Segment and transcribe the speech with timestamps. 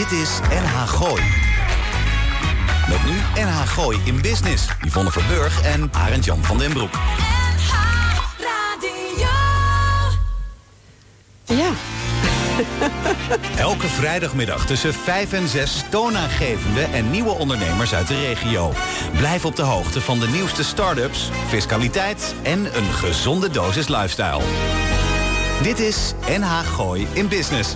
[0.00, 1.22] Dit is NH Gooi.
[2.88, 4.66] Met nu NH Gooi in Business.
[4.82, 6.94] Yvonne Verburg en Arend Jan van den Broek.
[11.44, 11.70] Ja.
[13.56, 18.72] Elke vrijdagmiddag tussen 5 en 6 toonaangevende en nieuwe ondernemers uit de regio.
[19.16, 24.42] Blijf op de hoogte van de nieuwste start-ups, fiscaliteit en een gezonde dosis lifestyle.
[25.62, 27.74] Dit is NH Gooi in Business.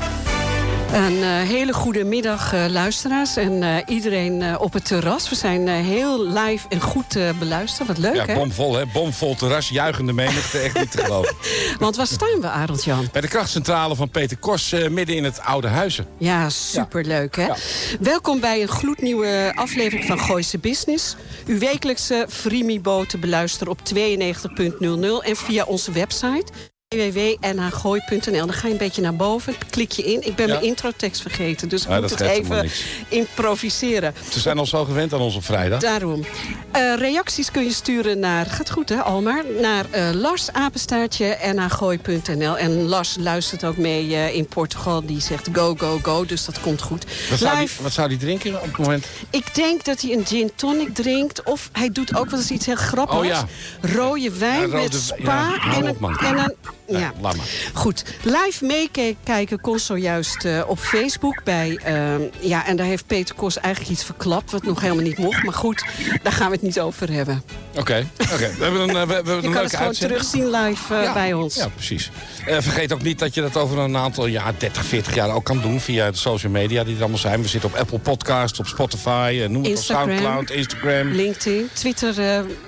[0.95, 3.37] Een uh, hele goede middag, uh, luisteraars.
[3.37, 5.29] En uh, iedereen op het terras.
[5.29, 7.89] We zijn heel live en goed beluisterd.
[7.89, 8.35] Wat leuk, ja, hè?
[8.35, 8.87] bomvol, hè?
[8.87, 10.59] Bomvol terras, juichende menigte.
[10.59, 11.35] Echt niet te geloven.
[11.79, 13.09] Want waar staan we, Arend Jan?
[13.13, 16.07] Bij de krachtcentrale van Peter Kos, midden in het Oude Huizen.
[16.19, 17.47] Ja, superleuk, hè?
[17.47, 17.57] Ja.
[18.01, 21.17] Welkom bij een gloednieuwe aflevering van Gooise Business.
[21.47, 26.53] Uw wekelijkse Freemibo te beluisteren op 92.00 en via onze website
[26.89, 28.47] www.nhgooi.nl.
[28.47, 30.27] Dan ga je een beetje naar boven, klik je in.
[30.27, 30.53] Ik ben Ja.
[30.53, 32.71] mijn introtekst vergeten, dus ik Ja, moet het even
[33.09, 34.15] improviseren.
[34.31, 35.81] Ze zijn al zo gewend aan ons op vrijdag.
[35.81, 36.25] Daarom.
[36.73, 42.57] Eh, reacties kun je sturen naar, gaat goed hè Almar, naar eh Lars Apenstaartje nhgooi.nl.
[42.59, 45.07] En Lars luistert ook mee eh, in Portugal.
[45.07, 47.05] Die zegt go, go, go, dus dat komt goed.
[47.31, 49.07] Wat zou, die, Live, wat zou die drinken op het moment?
[49.31, 51.43] ik denk dat hij een gin tonic drinkt.
[51.43, 53.19] Of hij doet ook wel eens iets heel grappigs.
[53.19, 53.47] Oh ja.
[53.81, 55.55] Rode wijn rode met spa.
[55.75, 56.55] en, een, en een...
[56.89, 57.13] Nee, Ja.
[57.21, 57.47] laat maar.
[57.73, 61.79] Goed, live meekijken kon zojuist eh, op Facebook bij...
[61.85, 62.05] eh,
[62.41, 64.51] ja, en daar heeft Peter Kos eigenlijk iets verklapt...
[64.51, 65.43] wat nog helemaal niet mocht.
[65.43, 65.85] Maar goed,
[66.23, 67.43] daar gaan we het niet over hebben.
[67.77, 68.37] Oké, oké.
[68.57, 70.21] we hebben een, eh, we, we hebben Je een kan leuke het gewoon uitzending.
[70.21, 71.55] terugzien live eh, Ja, bij ons.
[71.55, 72.11] Ja, precies.
[72.47, 75.61] Vergeet ook niet dat je dat over een aantal jaar, 30, 40 jaar ook kan
[75.61, 75.81] doen...
[75.81, 77.43] via de social media die er allemaal zijn.
[77.43, 79.83] We zitten op Apple Podcasts, op Spotify, noem het op.
[79.85, 81.09] Soundcloud, Instagram.
[81.11, 82.15] LinkedIn, Twitter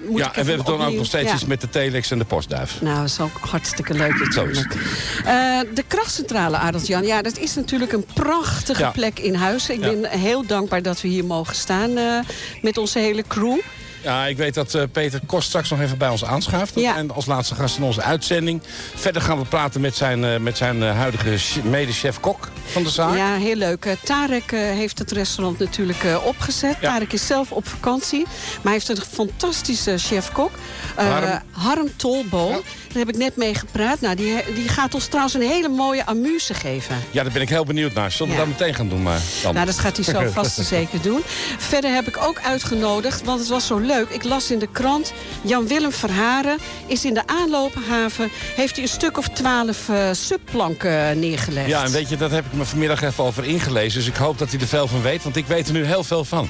[0.09, 1.35] moet ja, ik en we hebben dan ook nog steeds Ja.
[1.35, 2.81] iets met de telex en de postduif.
[2.81, 4.91] Nou, dat is ook hartstikke leuk Zo is natuurlijk.
[5.25, 7.07] Eh, de krachtcentrale, Adelt-Jan.
[7.07, 8.91] Ja, dat is natuurlijk een prachtige Ja.
[8.91, 9.69] plek in huis.
[9.69, 9.91] Ik Ja.
[9.91, 12.19] ben heel dankbaar dat we hier mogen staan eh,
[12.63, 13.59] met onze hele crew.
[14.03, 16.75] Ja, ik weet dat eh, Peter Kost straks nog even bij ons aanschuift.
[16.75, 16.97] Ja.
[16.97, 18.63] En als laatste gast in onze uitzending.
[18.95, 23.17] Verder gaan we praten met zijn, eh, met zijn huidige ch- mede-chef-kok van de zaak.
[23.17, 23.97] Ja, heel leuk.
[24.05, 26.77] Tarek heeft het restaurant natuurlijk opgezet.
[26.81, 26.93] Ja.
[26.93, 28.23] Tarek is zelf op vakantie.
[28.25, 30.51] Maar hij heeft een fantastische chef-kok.
[30.95, 31.25] Harm.
[31.25, 32.61] Ja.
[32.97, 34.01] Daar heb ik net mee gepraat.
[34.01, 36.97] Nou, die, die gaat ons trouwens een hele mooie amuse geven.
[37.11, 38.13] Ja, daar ben ik heel benieuwd naar.
[38.13, 38.45] Zullen we Ja.
[38.47, 39.03] dat meteen gaan doen?
[39.03, 39.55] Maar dan?
[39.55, 41.21] Nou, dat gaat hij zo vast en zeker doen.
[41.59, 44.09] Verder heb ik ook uitgenodigd, want het was zo leuk.
[44.09, 45.13] Ik las in de krant,
[45.43, 48.31] Jan-Willem Verharen is in de aanloophaven...
[48.57, 51.69] heeft hij een stuk of twaalf eh subplanken neergelegd.
[51.69, 53.99] Ja, en weet je, dat heb ik me vanmiddag even over ingelezen.
[53.99, 56.05] Dus ik hoop dat hij er veel van weet, want ik weet er nu heel
[56.05, 56.49] veel van.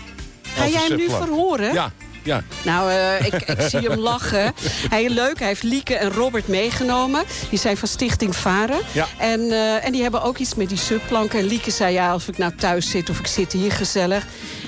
[0.56, 1.72] Ga jij hem nu verhoren?
[1.72, 1.92] Ja,
[2.26, 2.42] ja.
[2.64, 4.54] Nou, eh, ik, ik zie hem lachen.
[4.88, 5.38] Hij is leuk.
[5.38, 7.24] Hij heeft Lieke en Robert meegenomen.
[7.50, 8.78] Die zijn van Stichting Varen.
[8.92, 9.06] Ja.
[9.18, 11.38] En, eh, en die hebben ook iets met die subplanken.
[11.38, 14.24] En Lieke zei, ja, of ik nou thuis zit of ik zit hier gezellig.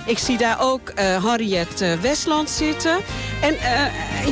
[0.06, 2.96] Ik zie daar ook eh, Harriet Westland zitten.
[3.40, 3.56] En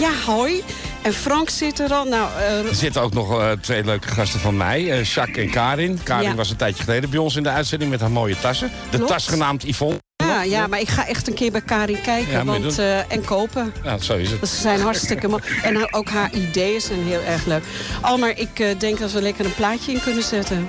[0.01, 0.63] ja, hoi.
[1.03, 2.05] En Frank zit er al.
[2.05, 4.83] Nou, Er zitten ook nog twee leuke gasten van mij.
[5.03, 6.01] Jacques en Karin.
[6.03, 6.35] Karin Ja.
[6.35, 8.71] was een tijdje geleden bij ons in de uitzending met haar mooie tassen.
[8.91, 9.13] De Klopt.
[9.13, 10.05] tas genaamd Yvonne.
[10.45, 13.25] Ja, ja, maar ik ga echt een keer bij Karin kijken Ja, want, eh, en
[13.25, 13.73] kopen.
[13.85, 14.41] Ja, zo is het.
[14.41, 15.43] Want Ze zijn hartstikke mooi.
[15.63, 17.63] En nou, ook haar ideeën zijn heel erg leuk.
[18.01, 20.69] Almar, ik eh, denk dat we lekker een plaatje in kunnen zetten.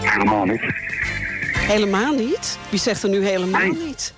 [0.00, 0.60] Helemaal niet.
[1.52, 2.58] Helemaal niet?
[2.68, 3.78] Wie zegt er nu helemaal Nee.
[3.86, 4.12] niet?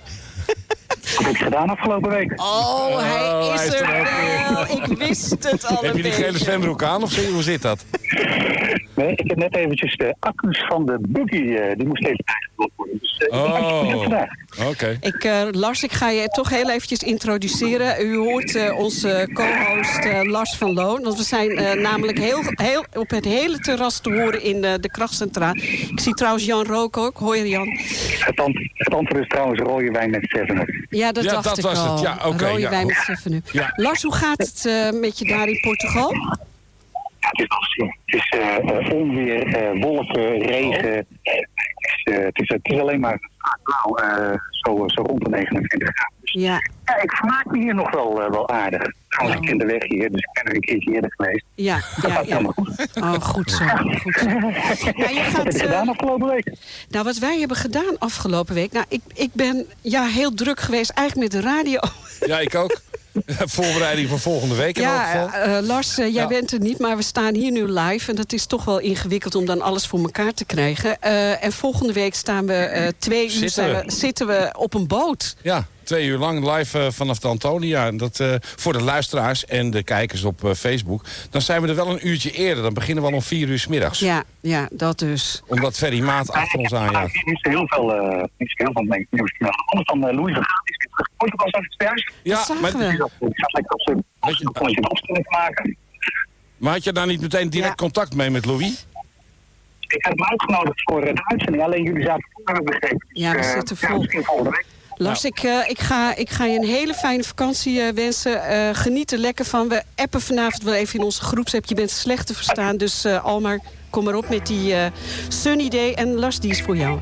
[1.15, 2.33] Wat heb ik gedaan afgelopen week?
[2.41, 4.77] Oh, hij Oh, is hij is er er wel.
[4.89, 7.85] Ik wist het al Heb je die gele zwembroek aan of hoe zit dat?
[8.95, 12.71] Nee, ik heb net eventjes de accu's van de buggy, eh, die moest even bijgevuld
[12.75, 12.97] worden.
[12.99, 13.89] Dus Oh.
[13.95, 14.27] ik gedaan.
[14.69, 14.97] Oké.
[15.01, 18.05] Ik, eh, Lars, ik ga je toch heel eventjes introduceren.
[18.05, 21.01] U hoort onze co-host Lars van Loon.
[21.03, 25.55] Want we zijn namelijk heel, heel, op het hele terras te horen in de krachtcentraal.
[25.55, 27.17] Ik zie trouwens Jan Rook ook.
[27.17, 27.67] Hoi Jan.
[28.19, 31.57] Het, ant- het antwoord is trouwens rode wijn met 7 Ja, dat Ja, dacht dat
[31.57, 31.99] ik was het.
[31.99, 32.69] Ja, oké, Rode ja.
[32.69, 33.41] wijn met Steffen nu.
[33.51, 33.73] Ja.
[33.75, 36.13] Lars, hoe gaat het met je daar in Portugal?
[37.75, 40.95] Ja, het is eh, eh, onweer, eh, wolken, regen.
[40.95, 43.19] Het, is, het, is, het is alleen maar
[43.63, 46.13] blauw, eh, zo, zo rond de 29 graden.
[46.21, 48.93] Dus, Ja, ja, ik vermaak me hier nog wel, wel aardig.
[49.09, 51.45] Trouwens, ik ken de weg hier, dus ik ben er een keertje eerder geweest.
[51.55, 52.15] ja, Dat ja.
[52.15, 52.31] gaat ja.
[52.31, 52.91] helemaal goed.
[52.95, 53.65] Oh, goed zo.
[53.65, 54.25] Goed zo.
[54.25, 56.51] Nou, je Wat heb je gedaan afgelopen week?
[56.89, 58.71] Nou, wat wij hebben gedaan afgelopen week...
[58.71, 61.79] Nou, ik, ik ben ja, heel druk geweest eigenlijk met de radio.
[62.25, 62.81] Ja, ik ook.
[63.57, 65.41] Voorbereiding voor volgende week in elk Ja, geval.
[65.57, 66.27] eh, Lars, eh, jij Ja.
[66.27, 68.09] bent er niet, maar we staan hier nu live.
[68.09, 71.01] En dat is toch wel ingewikkeld om dan alles voor elkaar te krijgen.
[71.01, 73.83] Eh, en volgende week staan we eh, twee uur Zitten zijn we.
[73.85, 75.35] we- zitten we op een boot.
[75.41, 77.85] Ja, twee uur lang live eh, vanaf de Antonia.
[77.87, 81.05] En dat, eh, voor de luisteraars en de kijkers op eh, Facebook.
[81.29, 82.63] Dan zijn we er wel een uurtje eerder.
[82.63, 83.99] Dan beginnen we al om vier uur 's middags.
[83.99, 85.41] Ja, ja, dat dus.
[85.47, 87.25] Omdat Ferry Maat achter ons aanjaagt.
[87.25, 89.33] Niet zo heel veel, eh, niet zo heel veel nieuws.
[89.65, 91.07] Anders dan eh, Louis van Gaal, die is weer terug.
[91.17, 92.11] Ooit ook al zo'n thuis.
[92.23, 92.97] Ja, zagen maar, Weet je-
[94.73, 95.77] zijn opstelling te maken.
[96.57, 97.75] maar had je daar niet meteen direct Ja.
[97.75, 98.85] contact mee met Louis?
[99.79, 101.63] Ik heb hem uitgenodigd voor de uitzending.
[101.63, 103.07] Alleen jullie zaten voor, heb ik begrepen.
[103.13, 103.97] Dus, Ja, we eh, zitten Ja, vol.
[103.97, 104.65] misschien volgende week.
[104.97, 108.43] Lars, ik, eh, ik, ga, ik ga je een hele fijne vakantie eh, wensen.
[108.43, 109.67] Eh, geniet er lekker van.
[109.67, 111.65] We appen vanavond wel even in onze groepsapp.
[111.65, 113.59] Je bent slecht te verstaan, dus Almar,
[113.89, 114.75] kom maar op met die
[115.27, 115.93] Sunny Day.
[115.93, 116.99] En Lars, die is voor jou.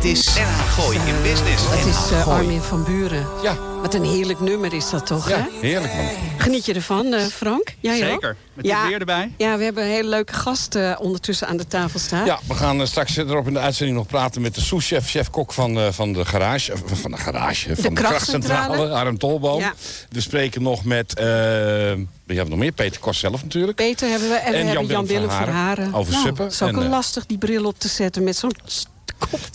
[0.00, 1.62] Dit is NH Gooi in Business.
[1.66, 2.28] Het is eh.
[2.28, 3.26] Armin van Buren.
[3.42, 5.58] Ja, Wat een heerlijk nummer is dat toch, ja hè?
[5.60, 6.08] heerlijk man.
[6.36, 7.74] Geniet je ervan, eh, Frank?
[7.80, 8.10] Jij ook?
[8.10, 8.36] Zeker.
[8.54, 9.32] Met ja, weer erbij.
[9.36, 12.24] Ja, we hebben een hele leuke gast eh, ondertussen aan de tafel staan.
[12.24, 15.78] Ja, we gaan straks erop in de uitzending nog praten met de souschef, chef-kok van,
[15.78, 16.72] eh, van de garage.
[16.84, 18.64] van de garage, van de, krachtcentrale.
[18.64, 19.60] krachtcentrale, Arm Tolboom.
[19.60, 19.74] Ja.
[20.10, 23.76] We spreken nog met, we hebben nog meer, Peter Kors zelf natuurlijk.
[23.76, 25.94] Peter hebben we en, we hebben Jan-Willem Jan-Willem van van Haren.
[25.94, 26.44] Over nou, suppen.
[26.44, 28.52] Het is ook En, wel lastig die bril op te zetten met zo'n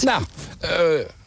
[0.03, 0.23] Nou,
[0.59, 0.69] eh,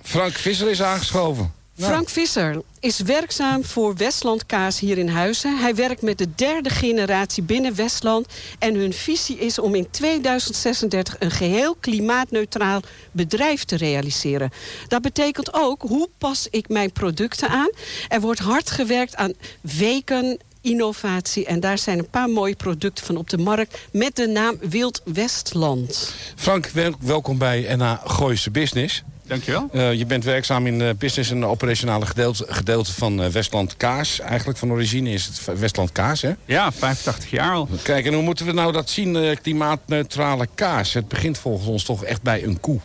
[0.02, 1.52] Frank Visser is aangeschoven.
[1.79, 5.58] Nou, Frank Visser is werkzaam voor Westland Kaas hier in Huizen.
[5.58, 8.26] Hij werkt met de derde generatie binnen Westland.
[8.58, 12.81] En hun visie is om in 2036 een geheel klimaatneutraal
[13.12, 14.50] bedrijf te realiseren.
[14.88, 17.70] Dat betekent ook, hoe pas ik mijn producten aan?
[18.08, 20.38] Er wordt hard gewerkt aan weken
[20.69, 21.47] innovatie.
[21.47, 23.79] En daar zijn een paar mooie producten van op de markt...
[23.93, 26.15] met de naam Wild Westland.
[26.37, 29.03] Frank, wel- welkom bij NH Gooise Business.
[29.29, 29.69] Dankjewel.
[29.73, 34.20] Eh, je bent werkzaam in de business en operationele gedeelte, gedeelte van eh, Westland Kaas.
[34.20, 36.32] Eigenlijk van origine is het Westland Kaas, hè?
[36.44, 37.69] Ja, 85 jaar al.
[37.82, 40.93] Kijk, en hoe moeten we nou dat zien, eh, klimaatneutrale kaas?
[40.93, 42.81] Het begint volgens ons toch echt bij een koe.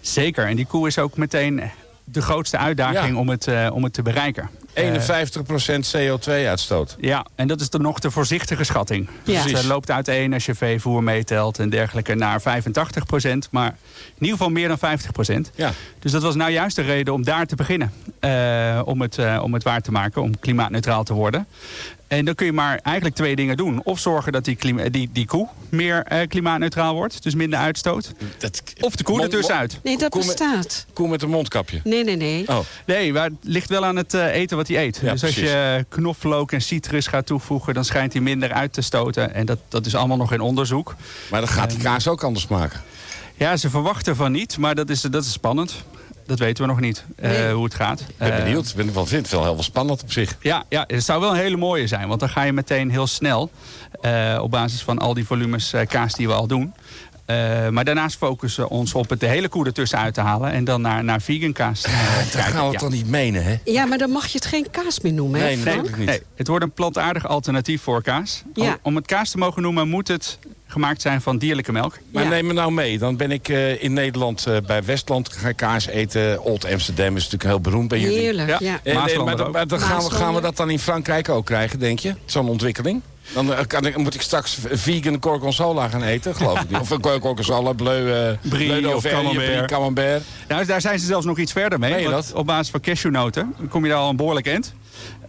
[0.00, 0.46] Zeker.
[0.46, 1.62] En die koe is ook meteen
[2.14, 3.20] de grootste uitdaging Ja.
[3.20, 4.50] om, het, eh, om het te bereiken.
[4.74, 6.96] 51% CO2-uitstoot.
[7.00, 9.08] Ja, en dat is dan nog de voorzichtige schatting.
[9.24, 9.42] Ja.
[9.42, 14.36] Dus het loopt uiteen als je veevoer meetelt en dergelijke naar 85% Maar in ieder
[14.36, 15.72] geval meer dan 50% Ja.
[15.98, 17.92] Dus dat was nou juist de reden om daar te beginnen.
[18.20, 21.46] eh, om, het, eh, om het waar te maken, om klimaatneutraal te worden.
[22.12, 23.80] En dan kun je maar eigenlijk twee dingen doen.
[23.84, 28.12] Of zorgen dat die, klima- die, die koe meer eh, klimaatneutraal wordt, dus minder uitstoot.
[28.38, 29.78] Dat, Of de koe er Mond- tussenuit.
[29.82, 30.86] Nee, dat Koe met- bestaat.
[30.92, 31.80] Koe met een mondkapje.
[31.84, 32.48] Nee, nee, nee.
[32.48, 34.96] Oh, Nee, maar het ligt wel aan het eh, eten wat hij eet.
[34.96, 35.50] Ja, dus als precies.
[35.50, 37.74] je knoflook en citrus gaat toevoegen...
[37.74, 39.34] dan schijnt hij minder uit te stoten.
[39.34, 40.94] En dat, dat is allemaal nog in onderzoek.
[41.30, 42.80] maar dan gaat die kaas ook anders maken.
[43.36, 45.84] Ja, ze verwachten van niet, maar dat is, dat is spannend.
[46.26, 48.00] Dat weten we nog niet, eh, hoe het gaat.
[48.00, 48.68] Ik ben Eh, benieuwd.
[48.68, 48.94] Ik ben het
[49.30, 50.36] wel heel wel spannend op zich.
[50.40, 52.08] Ja, ja, het zou wel een hele mooie zijn.
[52.08, 53.50] Want dan ga je meteen heel snel...
[54.00, 56.74] eh, op basis van al die volumes eh, kaas die we al doen...
[57.24, 60.52] Eh, maar daarnaast focussen we ons op het de hele koe ertussen uit te halen...
[60.52, 61.90] en dan naar, naar vegan kaas Dat
[62.30, 62.40] kijken.
[62.52, 62.78] gaan we Ja.
[62.78, 63.56] toch niet menen, hè?
[63.64, 66.06] Ja, maar dan mag je het geen kaas meer noemen, hè, Nee, natuurlijk niet.
[66.06, 68.42] Nee, het wordt een plantaardig alternatief voor kaas.
[68.54, 68.62] Ja.
[68.64, 71.98] Om, om het kaas te mogen noemen moet het gemaakt zijn van dierlijke melk.
[72.12, 72.28] Maar Ja.
[72.28, 72.98] neem me nou mee.
[72.98, 75.32] Dan ben ik eh, in Nederland eh, bij Westland.
[75.32, 76.42] Ga ik kaas eten.
[76.42, 78.18] Old Amsterdam is natuurlijk heel beroemd bij jullie.
[78.18, 78.58] Heerlijk, ja.
[78.60, 78.80] Ja.
[78.82, 81.78] En, maar dan, maar dan gaan, we, gaan we dat dan in Frankrijk ook krijgen,
[81.78, 82.14] denk je?
[82.24, 83.00] Zo'n ontwikkeling?
[83.34, 86.80] Dan eh, kan ik, moet ik straks vegan gorgonzola gaan eten, geloof ik niet.
[86.80, 89.52] Of een gorgonzola, bleu, eh Brie bleu of camembert.
[89.54, 90.22] brie, camembert.
[90.48, 92.08] Nou, daar zijn ze zelfs nog iets verder mee.
[92.34, 94.74] Op basis van cashewnoten kom je daar al een behoorlijk eind.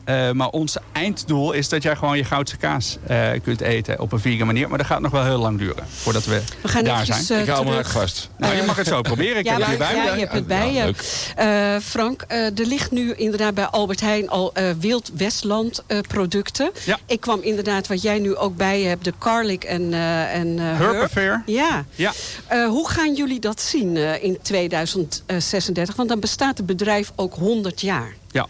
[0.03, 4.11] Eh, maar ons einddoel is dat jij gewoon je goudse kaas eh, kunt eten op
[4.11, 4.69] een vegan manier.
[4.69, 7.39] Maar dat gaat nog wel heel lang duren voordat we, We gaan daar eventjes, zijn.
[7.39, 8.29] eh, ik hou me vast.
[8.37, 9.37] nou, je mag het zo proberen.
[9.37, 9.95] Ik Ja, heb hierbij.
[9.95, 10.93] ja, je hebt het bij Ja, je.
[11.35, 15.99] Eh, Frank, eh, er ligt nu inderdaad bij Albert Heijn al eh, Wild Westland eh,
[16.07, 16.71] producten.
[16.85, 16.99] Ja.
[17.05, 20.59] Ik kwam inderdaad, wat jij nu ook bij je hebt, de garlic en, eh en
[20.59, 21.41] eh, Herb.
[21.45, 21.85] Ja.
[21.95, 22.11] Ja.
[22.47, 25.95] Eh, hoe gaan jullie dat zien eh, in 2036?
[25.95, 28.13] Want dan bestaat het bedrijf ook 100 jaar.
[28.31, 28.47] Ja.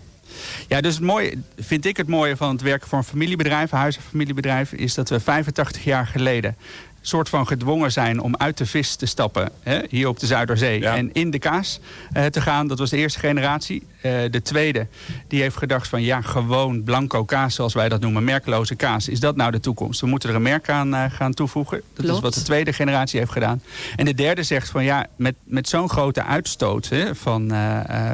[0.74, 3.78] Ja, dus het mooie, vind ik het mooie van het werken voor een familiebedrijf, een
[3.78, 6.56] huis- en familiebedrijf, is dat we 85 jaar geleden
[7.02, 10.80] soort van gedwongen zijn om uit de vis te stappen hè, hier op de Zuiderzee
[10.80, 10.96] Ja.
[10.96, 11.80] en in de kaas
[12.14, 12.68] eh, te gaan.
[12.68, 13.84] Dat was de eerste generatie.
[14.04, 14.88] De tweede,
[15.28, 19.08] die heeft gedacht van ja, gewoon blanco kaas, zoals wij dat noemen, merkloze kaas.
[19.08, 20.02] Is dat nou de toekomst?
[20.02, 21.82] We moeten er een merk aan gaan toevoegen.
[21.94, 23.62] Dat is wat de tweede generatie heeft gedaan.
[23.96, 27.54] En de derde zegt van ja, met, met zo'n grote uitstoot hè, van,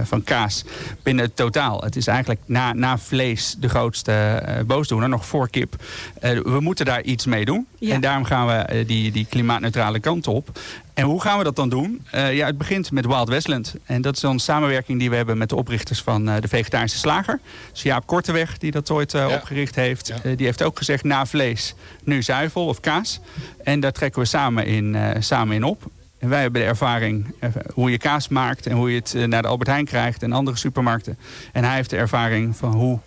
[0.04, 0.64] van kaas
[1.04, 1.82] binnen het totaal.
[1.82, 5.76] Het is eigenlijk na, na vlees de grootste boosdoener, nog voor kip.
[6.22, 7.68] we moeten daar iets mee doen.
[7.80, 10.60] En daarom gaan we die, die klimaatneutrale kant op.
[11.00, 12.06] En hoe gaan we dat dan doen?
[12.16, 13.76] Uh, ja, het begint met Wild Westland.
[13.84, 16.98] En dat is een samenwerking die we hebben met de oprichters van uh, de Vegetarische
[16.98, 17.40] Slager.
[17.72, 20.14] Dus Jaap Korteweg, die dat ooit uh, opgericht heeft.
[20.36, 23.20] die heeft ook gezegd, na vlees, nu zuivel of kaas.
[23.64, 25.84] En daar trekken we samen in, samen in op.
[26.18, 27.36] En wij hebben de ervaring
[27.74, 28.68] hoe je kaas maakt...
[28.68, 31.18] en hoe je het naar de Albert Heijn krijgt en andere supermarkten.
[31.54, 33.00] En hij heeft de ervaring van hoe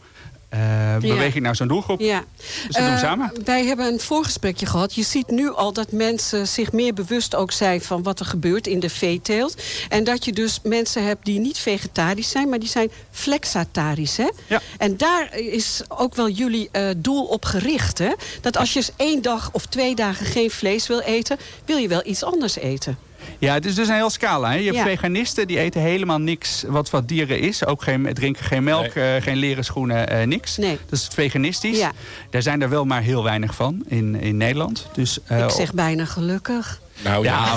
[0.55, 2.01] uh, beweeg ik naar zo'n doelgroep.
[2.01, 2.25] Ja.
[2.37, 3.33] Dus dat doen we eh, samen.
[3.45, 4.95] Wij hebben een voorgesprekje gehad.
[4.95, 7.81] Je ziet nu al dat mensen zich meer bewust ook zijn...
[7.81, 9.63] van wat er gebeurt in de veeteelt.
[9.89, 12.49] En dat je dus mensen hebt die niet vegetarisch zijn...
[12.49, 14.17] maar die zijn flexatarisch.
[14.17, 14.29] Hè?
[14.47, 14.61] Ja.
[14.79, 17.99] En daar is ook wel jullie uh, doel op gericht.
[17.99, 18.13] Hè?
[18.41, 21.37] Dat als je één dag of twee dagen geen vlees wil eten...
[21.65, 22.99] wil je wel iets anders eten.
[23.39, 24.51] Ja, het is dus een heel scala.
[24.51, 24.57] Hè?
[24.57, 27.67] Je hebt veganisten die eten helemaal niks wat wat dieren is.
[27.67, 30.57] Ook geen, drinken geen melk, eh, geen leren schoenen, uh, niks.
[30.57, 30.79] Nee.
[30.89, 31.79] Dat is veganistisch.
[31.79, 31.93] Ja.
[32.31, 34.87] Daar zijn er wel maar heel weinig van in, in Nederland.
[34.93, 36.81] Dus, uh, Ik zeg bijna gelukkig.
[37.05, 37.57] Nou ja,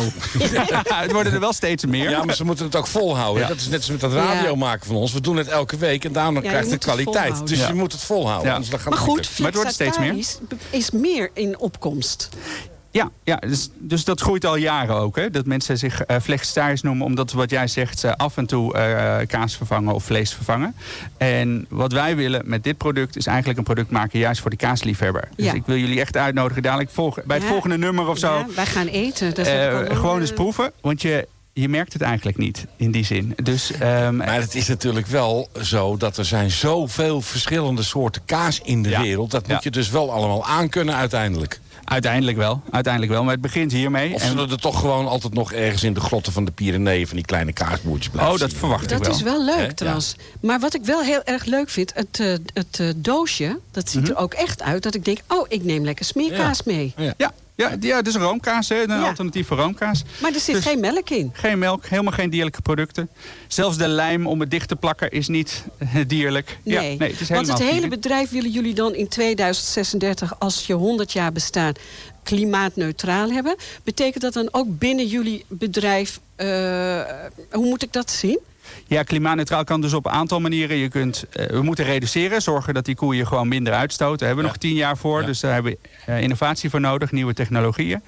[0.86, 2.10] het worden er wel steeds meer.
[2.10, 3.48] Ja, maar ze moeten het ook volhouden.
[3.48, 5.14] Dat is net zoals met dat radio maken van ons.
[5.14, 7.48] We doen het elke week en daarom krijgt het kwaliteit.
[7.48, 8.52] Dus je moet het volhouden.
[8.52, 8.78] Ja.
[8.78, 10.16] Gaat maar goed, maar het wordt steeds meer.
[10.70, 12.30] is meer in opkomst.
[12.96, 15.16] Ja, ja dus, dus dat groeit al jaren ook.
[15.16, 15.30] Hè?
[15.30, 19.28] Dat mensen zich uh, flexitarisch noemen omdat, wat jij zegt, ze af en toe uh,
[19.28, 20.76] kaas vervangen of vlees vervangen.
[21.18, 24.56] En wat wij willen met dit product is eigenlijk een product maken juist voor de
[24.56, 25.30] kaasliefhebber.
[25.36, 28.34] Dus ik wil jullie echt uitnodigen dadelijk volg, bij het volgende nummer of zo.
[28.34, 29.34] Ja, wij gaan eten.
[29.34, 33.34] Dat uh, gewoon eens proeven, want je, je merkt het eigenlijk niet in die zin.
[33.44, 38.60] Dus, um, maar het is natuurlijk wel zo dat er zijn zoveel verschillende soorten kaas
[38.64, 39.32] in de wereld.
[39.32, 41.60] Dat moet je dus wel allemaal aankunnen uiteindelijk.
[41.86, 43.24] Uiteindelijk wel, uiteindelijk wel.
[43.24, 44.14] Maar het begint hiermee.
[44.14, 47.08] Of zullen er toch gewoon altijd nog ergens in de grotten van de Pyreneeën...
[47.08, 49.00] van die kleine kaasboertjes blijven Oh, dat verwacht ik wel.
[49.00, 50.16] Dat is wel leuk trouwens.
[50.40, 53.60] Maar wat ik wel heel erg leuk vind, het, uh, het uh, doosje...
[53.72, 54.12] dat ziet mhm.
[54.12, 55.20] er ook echt uit dat ik denk...
[55.28, 56.94] oh, ik neem lekker smeerkaas mee.
[56.98, 57.14] ja.
[57.18, 60.04] Ja, ja, het is een roomkaas, hè, een alternatief voor roomkaas.
[60.22, 61.30] Maar er zit dus geen melk in.
[61.34, 63.10] Geen melk, helemaal geen dierlijke producten.
[63.48, 66.58] Zelfs de lijm om het dicht te plakken is niet eh, dierlijk.
[66.64, 70.68] Nee, ja, nee het is want het hele bedrijf willen jullie dan in 2036, als
[70.68, 71.80] je 100 jaar bestaat,
[72.24, 73.56] klimaatneutraal hebben.
[73.84, 76.48] Betekent dat dan ook binnen jullie bedrijf, uh,
[77.52, 78.40] hoe moet ik dat zien?
[78.88, 80.78] Ja, klimaatneutraal kan dus op een aantal manieren.
[80.78, 84.18] Je kunt, uh, we moeten reduceren, zorgen dat die koeien gewoon minder uitstoten.
[84.18, 87.12] Daar hebben we nog tien jaar voor, dus daar hebben we uh, innovatie voor nodig,
[87.12, 88.02] nieuwe technologieën.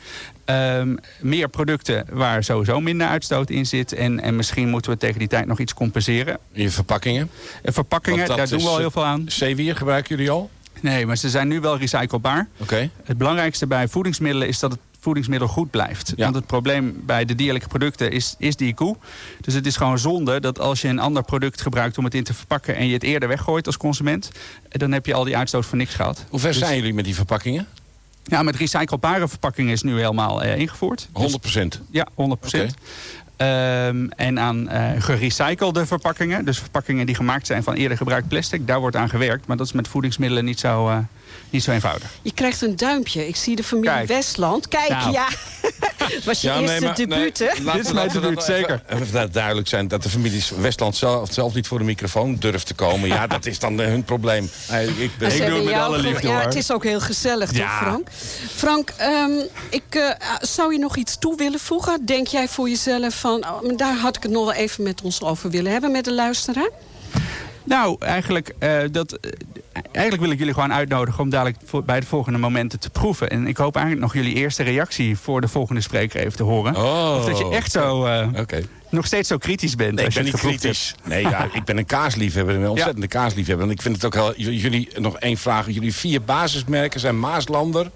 [0.46, 3.94] Um, meer producten waar sowieso minder uitstoot in zit.
[3.94, 6.40] En, en misschien moeten we tegen die tijd nog iets compenseren.
[6.52, 7.30] Je verpakkingen?
[7.64, 9.26] Uh, verpakkingen, daar doen we al heel veel aan.
[9.28, 10.50] Zeewier gebruiken jullie al?
[10.82, 12.48] Nee, maar ze zijn nu wel recyclebaar.
[12.58, 12.90] Oké.
[13.04, 16.14] Het belangrijkste bij voedingsmiddelen is dat het voedingsmiddel goed blijft.
[16.18, 18.96] Want het probleem bij de dierlijke producten is, is die koe.
[19.42, 22.24] Dus het is gewoon zonde dat als je een ander product gebruikt om het in
[22.24, 22.76] te verpakken...
[22.76, 24.32] en je het eerder weggooit als consument...
[24.70, 26.26] dan heb je al die uitstoot voor niks gehad.
[26.30, 27.68] Hoe ver dus- zijn jullie met die verpakkingen?
[28.24, 31.10] Ja, met recyclebare verpakkingen is nu helemaal uh, ingevoerd.
[31.12, 31.82] 100 procent?
[31.92, 32.74] ja, 100 procent.
[33.38, 36.46] Um, en aan uh, gerecyclede verpakkingen.
[36.46, 38.68] Dus verpakkingen die gemaakt zijn van eerder gebruikt plastic.
[38.68, 39.48] Daar wordt aan gewerkt.
[39.48, 40.98] Maar dat is met voedingsmiddelen niet zo, uh,
[41.50, 42.10] niet zo eenvoudig.
[42.22, 43.28] Je krijgt een duimpje.
[43.28, 44.08] Ik zie de familie Kijk.
[44.08, 44.68] Westland.
[44.68, 45.12] Kijk, nou.
[45.12, 45.28] ja.
[46.26, 47.74] was je ja, eerste nee, debuut, nee, hè?
[47.74, 48.82] Dit is mijn debuut, zeker.
[48.88, 52.74] Even duidelijk zijn dat de familie Westland zelf, zelf niet voor de microfoon durft te
[52.74, 53.08] komen.
[53.08, 54.44] Ja, dat is dan hun probleem.
[54.98, 57.58] Ik, ben, ik doe het met alle liefde, Ja, het is ook heel gezellig, ja.
[57.58, 58.10] toch, Frank?
[58.56, 60.10] Frank, um, ik, uh,
[60.42, 62.06] zou je nog iets toe willen voegen?
[62.06, 63.46] Denk jij voor jezelf van...
[63.46, 66.14] Oh, daar had ik het nog wel even met ons over willen hebben, met de
[66.14, 66.70] luisteraar?
[67.68, 69.32] Nou, eigenlijk, uh, dat, uh,
[69.92, 73.30] eigenlijk wil ik jullie gewoon uitnodigen om dadelijk voor, bij de volgende momenten te proeven.
[73.30, 76.76] En ik hoop eigenlijk nog jullie eerste reactie voor de volgende spreker even te horen.
[76.76, 78.66] Oh, of dat je echt zo, uh, okay.
[78.90, 79.96] nog steeds zo kritisch bent.
[79.96, 80.96] Nee, als ik ben niet kritisch.
[81.04, 83.20] Nee, ja, ik ben een kaasliefhebber, een ontzettende ja.
[83.20, 83.66] kaasliefhebber.
[83.66, 85.70] En ik vind het ook heel, jullie, nog één vraag.
[85.70, 87.92] Jullie vier basismerken zijn Maaslander...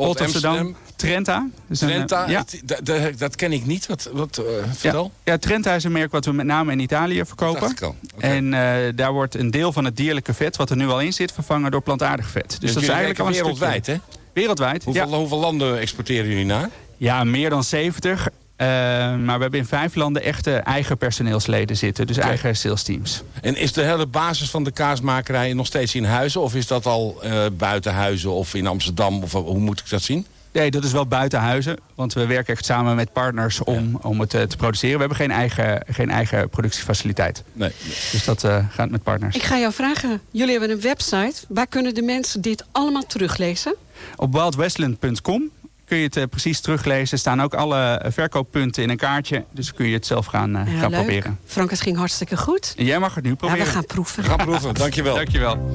[0.00, 1.48] Old Amsterdam, Trenta.
[1.66, 2.44] Dus Trenta, een, ja.
[2.82, 3.86] dat, dat ken ik niet.
[3.86, 5.12] Wat, wat uh, vertel?
[5.24, 5.32] Ja.
[5.32, 7.70] ja, Trenta is een merk wat we met name in Italië verkopen.
[7.70, 7.92] Okay.
[8.18, 11.12] En uh, daar wordt een deel van het dierlijke vet, wat er nu al in
[11.12, 12.48] zit, vervangen door plantaardig vet.
[12.48, 13.96] Dus, dus dat is eigenlijk al wereldwijd, hè?
[14.32, 15.16] Wereldwijd, hoeveel, ja.
[15.16, 16.68] hoeveel landen exporteren jullie naar?
[16.96, 18.28] Ja, meer dan 70.
[18.60, 22.06] Uh, maar we hebben in vijf landen echte eigen personeelsleden zitten.
[22.06, 22.28] Dus okay.
[22.28, 23.22] eigen sales teams.
[23.40, 26.40] En is de hele basis van de kaasmakerij nog steeds in Huizen?
[26.40, 29.22] Of is dat al uh, buiten Huizen of in Amsterdam?
[29.22, 30.26] Of hoe moet ik dat zien?
[30.52, 31.76] Nee, dat is wel buiten huizen.
[31.94, 34.94] Want we werken echt samen met partners om, om het eh, te produceren.
[34.94, 37.44] We hebben geen eigen, geen eigen productiefaciliteit.
[37.52, 37.72] Nee.
[38.12, 39.36] Dus dat eh, gaat met partners.
[39.36, 41.34] Ik ga jou vragen, jullie hebben een website.
[41.48, 43.74] Waar kunnen de mensen dit allemaal teruglezen?
[44.16, 45.50] Op wildwestland.com
[45.90, 47.12] kun je het eh, precies teruglezen.
[47.12, 49.44] Er staan ook alle eh, verkooppunten in een kaartje.
[49.52, 50.98] Dus kun je het zelf gaan, eh, Ja, gaan leuk.
[50.98, 51.38] proberen.
[51.46, 52.74] Frank, het ging hartstikke goed.
[52.76, 53.64] En jij mag het nu Ja, proberen.
[53.64, 54.24] we gaan proeven.
[54.24, 55.14] Ga proeven, dankjewel.
[55.14, 55.74] Dankjewel.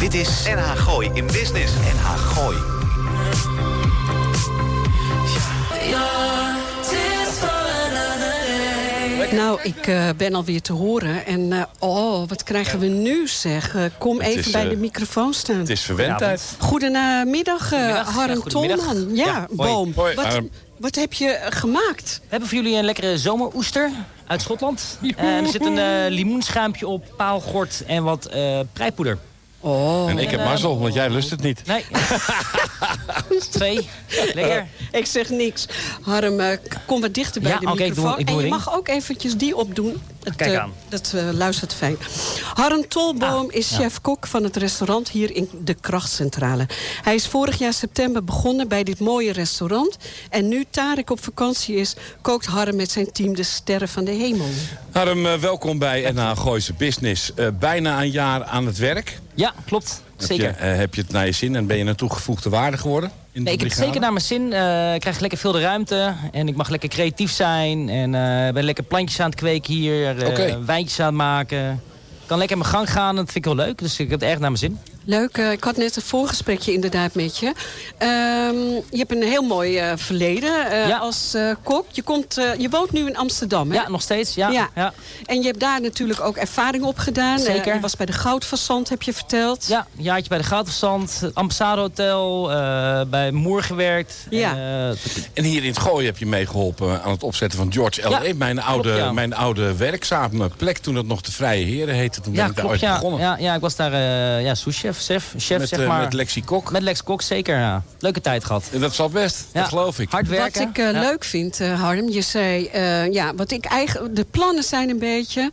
[0.00, 1.72] Dit is NH Gooi in Business.
[1.74, 2.56] NH Gooi.
[9.32, 11.26] Nou, ik eh, ben alweer te horen.
[11.26, 13.74] En eh, oh, wat krijgen we nu zeg.
[13.74, 15.58] Eh, kom Het even is, bij de microfoon staan.
[15.58, 16.54] Het is verwendheid.
[16.58, 18.14] Goedemiddag, uh, Goedemiddag.
[18.14, 18.50] Harm Ja.
[18.50, 19.14] Tolman.
[19.16, 19.70] Ja, Ja, hoi.
[19.70, 19.92] Boom.
[19.96, 20.40] Hoi, Wat,
[20.78, 22.20] wat heb je gemaakt?
[22.22, 23.90] We hebben voor jullie een lekkere zomeroester
[24.26, 24.98] uit Schotland.
[25.16, 29.18] Er zit een eh, limoenschuimpje op, paalgort en wat eh prijpoeder.
[29.60, 30.10] Oh.
[30.10, 31.62] En ik heb mazzel, want jij lust het niet.
[31.66, 31.84] Nee.
[33.50, 33.88] Twee.
[34.34, 34.66] Lekker.
[34.92, 35.66] Ik zeg niks.
[36.02, 38.18] Harm, eh, kom wat dichter bij Ja, de oké, ik doe- microfoon.
[38.18, 40.02] ik doe en je mag ook eventjes die opdoen.
[40.22, 40.72] Het, Kijk eh, aan.
[40.88, 41.96] dat eh, luistert fijn.
[42.54, 43.76] Harm Tolboom Ah, is ja.
[43.76, 46.66] chef-kok van het restaurant hier in de Krachtcentrale.
[47.02, 49.96] Hij is vorig jaar september begonnen bij dit mooie restaurant.
[50.30, 54.10] En nu Tarek op vakantie is, kookt Harm met zijn team de sterren van de
[54.10, 54.48] hemel.
[54.92, 57.34] Harm, welkom bij NH Gooise Business.
[57.34, 59.18] Eh, bijna een jaar aan het werk.
[59.38, 60.02] Ja, klopt.
[60.16, 60.46] Zeker.
[60.46, 62.76] Heb je, eh, heb je het naar je zin en ben je een toegevoegde waarde
[62.76, 63.10] geworden?
[63.32, 64.52] In Nee, ik heb het zeker naar mijn zin.
[64.52, 66.14] Eh, ik krijg lekker veel de ruimte.
[66.32, 67.88] En ik mag lekker creatief zijn.
[67.88, 70.26] En eh, ben lekker plantjes aan het kweken hier.
[70.26, 70.64] Oké.
[70.64, 71.72] Wijntjes aan het maken.
[72.20, 73.16] Ik kan lekker mijn gang gaan.
[73.16, 73.78] Dat vind ik heel leuk.
[73.78, 74.78] Dus ik heb het erg naar mijn zin.
[75.08, 77.52] Leuk, eh, ik had net een voorgesprekje inderdaad met je.
[77.98, 78.56] Ehm,
[78.90, 80.98] je hebt een heel mooi eh, verleden eh, Ja.
[80.98, 81.86] als eh, kok.
[81.92, 83.76] Je, komt, eh, je woont nu in Amsterdam, hè?
[83.76, 84.34] Ja, nog steeds.
[84.34, 84.48] Ja.
[84.50, 84.68] Ja.
[84.74, 84.92] ja.
[85.26, 87.38] En je hebt daar natuurlijk ook ervaring op gedaan.
[87.38, 87.74] Zeker.
[87.74, 89.66] Je was bij de Goudfasant, heb je verteld.
[89.66, 94.14] Ja, een jaartje bij de Goudverstand, het Ambassade Hotel, eh, bij Moer gewerkt.
[94.30, 94.50] Ja.
[94.50, 94.98] En, eh,
[95.34, 98.22] En hier in het Gooi heb je meegeholpen aan het opzetten van George L.A.
[98.22, 102.20] Ja, mijn, oude, klopt, mijn oude werkzame plek toen het nog de Vrije Heren heette.
[102.20, 102.94] Toen ben ik daar ooit Ja.
[102.94, 103.20] begonnen.
[103.20, 106.00] Ja, ja, ik was daar eh ja, souschef, chef, chef met, zeg eh, maar.
[106.02, 106.70] met Lexi Kok.
[106.70, 107.58] Met Lex Kok, zeker.
[107.58, 107.82] Ja.
[107.98, 108.64] Leuke tijd gehad.
[108.72, 109.60] En dat zal best, Ja.
[109.60, 110.10] dat geloof ik.
[110.10, 110.60] Hard werken.
[110.60, 111.00] Wat ik eh, Ja.
[111.00, 112.66] leuk vind, eh, Harm, je zei...
[112.66, 115.50] eh, ja, wat ik eigenlijk, de plannen zijn een beetje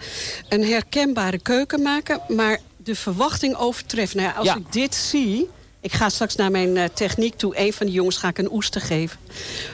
[0.49, 2.19] een herkenbare keuken maken...
[2.27, 4.17] maar de verwachting overtreffen.
[4.17, 4.55] Nou ja, als Ja.
[4.55, 5.49] ik dit zie...
[5.81, 7.59] Ik ga straks naar mijn eh, techniek toe.
[7.59, 9.17] Een van de jongens ga ik een oester geven.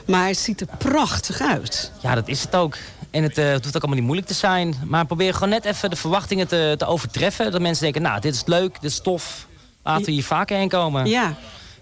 [0.06, 1.92] Maar het ziet er prachtig uit.
[2.02, 2.78] Ja, dat is het ook.
[3.12, 4.76] En het, eh, het hoeft ook allemaal niet moeilijk te zijn.
[4.86, 7.52] Maar probeer gewoon net even de verwachtingen te, te overtreffen.
[7.52, 9.48] Dat mensen denken, nou, dit is leuk, dit is tof.
[9.84, 11.06] Laten we hier vaker heen komen.
[11.06, 11.36] Ja, En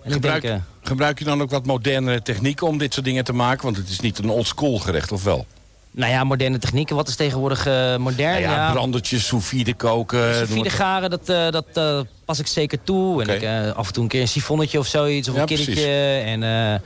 [0.03, 3.24] ik Gebruik, denk, eh, gebruik je dan ook wat moderne technieken om dit soort dingen
[3.24, 3.63] te maken?
[3.63, 5.46] Want het is niet een oldschool gerecht, of wel?
[5.91, 6.96] Nou ja, moderne technieken.
[6.96, 8.41] Wat is tegenwoordig eh, modern?
[8.41, 10.48] Nou ja, brandertjes, sous koken.
[10.48, 13.24] Sous garen, dat, eh, dat eh, pas ik zeker toe.
[13.24, 15.27] En ik, af en toe een keer een sifonnetje of zoiets.
[15.29, 15.83] Of Ja, een precies.
[16.24, 16.40] En,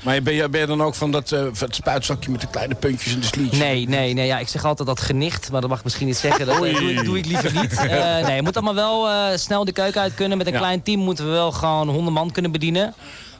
[0.03, 3.13] Maar ben je, ben je dan ook van dat het spuitzakje met de kleine puntjes
[3.13, 3.59] en de sliertjes?
[3.59, 4.25] nee, nee, nee.
[4.25, 5.51] Ja, ik zeg altijd dat genicht.
[5.51, 6.45] Maar dat mag ik misschien niet zeggen.
[6.45, 7.71] Dat doe, ik- doe ik liever niet.
[8.25, 10.37] Nee, je moet allemaal wel snel de keuken uit kunnen.
[10.37, 10.59] Met een Ja.
[10.59, 12.93] klein team moeten we wel gewoon 100 man kunnen bedienen.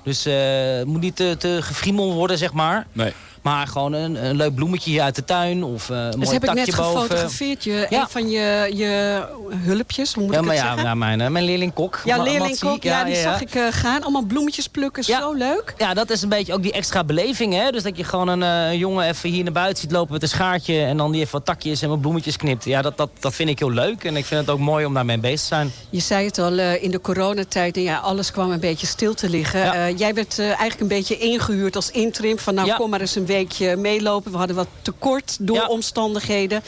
[0.04, 2.88] Dus het moet niet te, te gefriemel worden, zeg maar.
[2.92, 3.14] Nee.
[3.44, 5.64] Maar gewoon een, een leuk bloemetje hier uit de tuin.
[5.64, 6.84] Of eh, een dus mooi heb ik net boven.
[7.02, 7.64] gefotografeerd.
[7.64, 8.02] Je, Ja.
[8.02, 10.90] Een van je, je hulpjes, hoe moet Ja, ik maar het ja, zeggen?
[10.90, 12.02] ja, mijn, eh, mijn leerling Kok.
[12.06, 12.84] Ja, leerling kok.
[12.84, 14.02] Ja, die zag ik eh, gaan.
[14.02, 15.04] Allemaal bloemetjes plukken.
[15.04, 15.74] Zo leuk.
[15.78, 17.72] Ja, dat is een beetje ook die extra beleving, hè.
[17.72, 20.82] Dus dat je gewoon een, jongen even hier naar buiten ziet lopen met een schaartje...
[20.82, 22.66] en dan die even wat takjes en wat bloemetjes knipt.
[22.66, 24.04] Ja, dat, dat, dat vind ik heel leuk.
[24.04, 25.72] En ik vind het ook mooi om daarmee bezig te zijn.
[25.90, 29.98] Je zei het al, in de coronatijd, ja, alles kwam een beetje stil te liggen.
[29.98, 32.40] Jij werd eigenlijk een beetje ingehuurd als interim.
[32.40, 34.32] Van nou, kom maar eens een weekje meelopen.
[34.32, 35.68] We hadden wat tekort door Ja.
[35.68, 36.62] omstandigheden.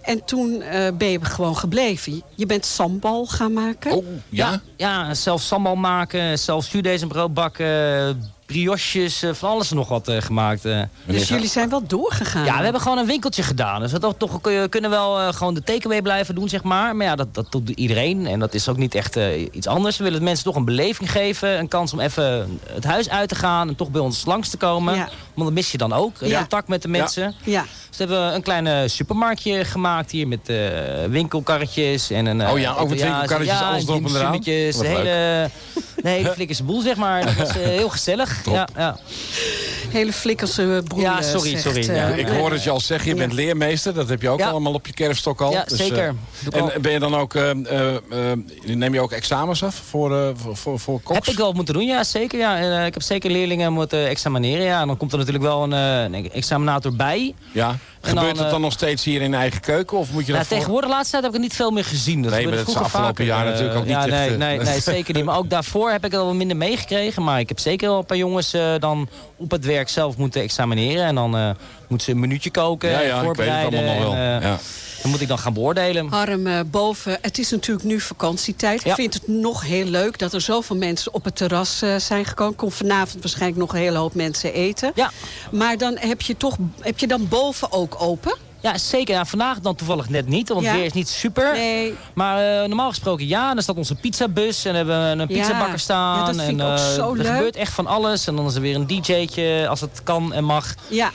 [0.00, 2.22] En toen eh, ben je gewoon gebleven.
[2.34, 3.92] Je bent sambal gaan maken.
[3.92, 4.60] Oh, ja?
[4.76, 8.32] Ja, zelf sambal maken, zelf zuurdesembrood bakken...
[8.46, 10.64] brioches, eh, van alles en nog wat eh, gemaakt.
[10.64, 10.80] eh.
[11.04, 12.44] Dus jullie zijn wel doorgegaan.
[12.44, 13.80] Ja, we hebben gewoon een winkeltje gedaan.
[13.80, 16.96] Dus we toch, toch kun je- kunnen wel gewoon de takeaway blijven doen, zeg maar.
[16.96, 18.26] Maar ja, dat, dat doet iedereen.
[18.26, 19.16] En dat is ook niet echt
[19.52, 19.96] iets anders.
[19.96, 21.58] We willen mensen toch een beleving geven.
[21.58, 23.68] Een kans om even het huis uit te gaan.
[23.68, 24.94] En toch bij ons langs te komen.
[24.94, 25.08] Ja.
[25.34, 26.16] Want dat mis je dan ook.
[26.20, 26.38] Ja.
[26.38, 27.34] Contact met de mensen.
[27.44, 27.64] Ja.
[27.88, 30.28] Dus we hebben een klein supermarktje gemaakt hier.
[30.28, 30.56] Met eh,
[31.08, 32.10] winkelkarretjes.
[32.10, 34.32] En een, Oh ja, ook met winkelkarretjes, ja, alles erop en eraan.
[36.02, 37.36] hele, flikkerse boel, zeg maar.
[37.36, 38.33] Dat eh, heel gezellig.
[38.52, 38.96] Ja, ja.
[39.90, 41.00] Hele flikkerse boel.
[41.00, 41.80] Ja, eh, sorry, zegt, sorry.
[41.88, 43.94] eh, Ja, Ik hoor het je al zeggen, je bent leermeester.
[43.94, 44.48] Dat heb je ook Ja.
[44.50, 45.52] allemaal op je kerfstok al.
[45.52, 46.14] Ja, Dus, zeker.
[46.52, 50.16] eh, en ben je dan ook, eh, eh, eh, neem je ook examens af voor,
[50.18, 51.14] eh, voor, voor, koks?
[51.18, 52.38] Heb ik wel moeten doen, ja, zeker.
[52.38, 52.56] Ja.
[52.58, 54.64] En, eh, ik heb zeker leerlingen moeten examineren.
[54.64, 54.80] Ja.
[54.80, 57.34] En dan komt er natuurlijk wel een, eh, een examinator bij.
[57.52, 57.76] Ja,
[58.08, 59.98] Gebeurt het eh, dan nog steeds hier in eigen keuken?
[59.98, 61.84] Of moet je dat voor- tegenwoordig, de laatste tijd heb ik er niet veel meer
[61.84, 62.22] gezien.
[62.22, 63.26] Dat Nee, maar dat is vroeger afgelopen vaker.
[63.26, 65.24] jaar Eh, natuurlijk ook ja, niet nee, echt, nee, eh, nee, zeker niet.
[65.24, 67.22] Maar ook daarvoor heb ik het wel minder meegekregen.
[67.22, 70.42] Maar ik heb zeker wel een paar jongens eh, dan op het werk zelf moeten
[70.42, 71.04] examineren.
[71.04, 71.56] En dan
[71.88, 73.78] moeten ze een minuutje koken, Ja, ja, ik weet het voorbereiden.
[73.78, 74.14] allemaal nog wel.
[74.14, 74.58] en, eh, Ja.
[75.02, 76.08] Dan moet ik dan gaan beoordelen.
[76.08, 78.82] Harm, eh, boven, het is natuurlijk nu vakantietijd.
[78.82, 78.90] Ja.
[78.90, 82.24] Ik vind het nog heel leuk dat er zoveel mensen op het terras eh, zijn
[82.24, 82.56] gekomen.
[82.56, 84.92] Komt vanavond waarschijnlijk nog een hele hoop mensen eten.
[84.94, 85.10] Ja.
[85.50, 88.36] Maar dan heb je toch heb je dan boven ook open?
[88.60, 89.14] Ja, zeker.
[89.14, 90.66] Ja, vandaag dan toevallig net niet, want Ja.
[90.68, 91.52] het weer is niet super.
[91.52, 91.94] Nee.
[92.14, 93.54] Maar eh, normaal gesproken ja.
[93.54, 96.18] Dan staat onze pizzabus en hebben we een pizzabakker staan.
[96.18, 97.26] Ja, dat vind en, ik ook eh, zo er leuk.
[97.26, 98.26] gebeurt echt van alles.
[98.26, 100.74] En dan is er weer een dj'tje als het kan en mag.
[100.88, 101.10] Ja.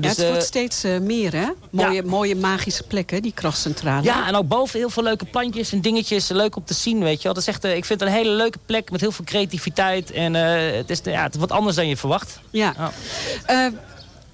[0.00, 1.48] Dus, ja, het eh, wordt steeds eh, meer, hè?
[1.70, 4.04] Mooie, mooie magische plekken, die krachtcentrale.
[4.04, 6.28] Ja, en ook boven heel veel leuke plantjes en dingetjes.
[6.28, 7.32] Leuk om te zien, weet je wel.
[7.32, 10.10] Dat is echt, eh, ik vind het een hele leuke plek met heel veel creativiteit.
[10.10, 12.40] En eh, het, is, ja, het is wat anders dan je verwacht.
[12.50, 12.92] Ja.
[13.46, 13.72] Ja.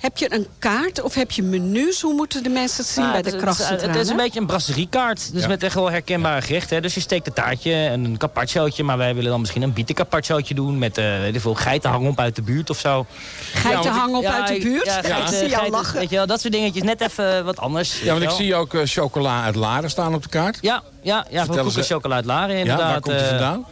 [0.07, 2.01] Eh, heb je een kaart of heb je menus?
[2.01, 3.93] Hoe moeten de mensen het zien Ja, bij de is- het is- krachtcentrale?
[3.93, 5.33] het is een beetje een brasseriekaart.
[5.33, 5.49] Dus Ja.
[5.49, 6.77] met echt wel herkenbare gerechten.
[6.77, 6.83] hè.
[6.83, 8.83] Dus je steekt een taartje en een carpacciootje.
[8.85, 10.79] Maar wij willen dan misschien een bietencarpacciootje doen.
[10.79, 13.07] Met eh weet ik veel geiten op uit de buurt of zo.
[13.53, 14.85] Geiten Ja, want hangen op Ja, uit de buurt?
[14.85, 15.99] Ja, ik geiten- zie jou lachen.
[15.99, 16.83] Weet je wel, dat soort dingetjes.
[16.83, 18.01] Net even wat anders.
[18.03, 20.59] Ja, want ik zie ook eh, chocola uit Laren staan op de kaart.
[20.61, 22.91] Ja, ja, ja Vertel voor koeken eens, eh, chocola uit Laren Ja, inderdaad.
[22.91, 23.67] waar komt die eh, vandaan?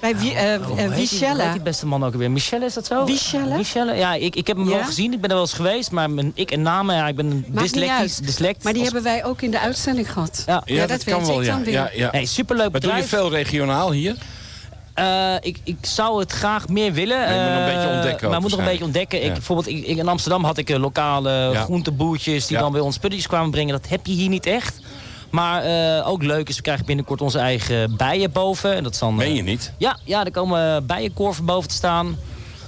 [0.00, 1.52] Bij wie, eh, eh, die- heet Wichelle.
[1.52, 2.30] die beste man ook weer?
[2.30, 3.04] Michelle is dat zo?
[3.04, 3.56] Michelle?
[3.56, 3.94] Michelle?
[3.94, 4.74] Ja, ik, ik heb hem Ja?
[4.76, 5.12] wel gezien.
[5.12, 5.90] Ik ben er wel eens geweest.
[5.90, 8.16] Maar mijn, ik en namen, ja, ik ben dyslectisch.
[8.16, 8.62] Dyslect.
[8.64, 10.42] Maar die Als- hebben wij ook in de uitzending gehad.
[10.46, 10.62] Ja.
[10.64, 11.70] Ja, dat weet ik dan weer.
[11.72, 12.08] Ja, ja.
[12.12, 13.22] Nee, superleuk Maar doe je bedrijf.
[13.22, 14.16] veel regionaal hier?
[14.94, 17.18] Eh, ik, ik zou het graag meer willen.
[17.18, 19.18] Maar je moet nog een Eh, beetje ontdekken ook Maar moet nog een beetje ontdekken.
[19.18, 19.32] Ik, Ja.
[19.32, 21.62] bijvoorbeeld ik, in Amsterdam had ik eh, lokale Ja.
[21.62, 22.46] groenteboertjes...
[22.46, 22.62] die Ja.
[22.62, 23.72] dan bij ons spulletjes kwamen brengen.
[23.72, 24.80] Dat heb je hier niet echt.
[25.30, 28.74] Maar eh, ook leuk is, we krijgen binnenkort onze eigen bijen boven.
[28.74, 29.72] En dat is dan, eh, Meen je niet?
[29.76, 32.18] Ja, ja, er komen bijenkorven boven te staan.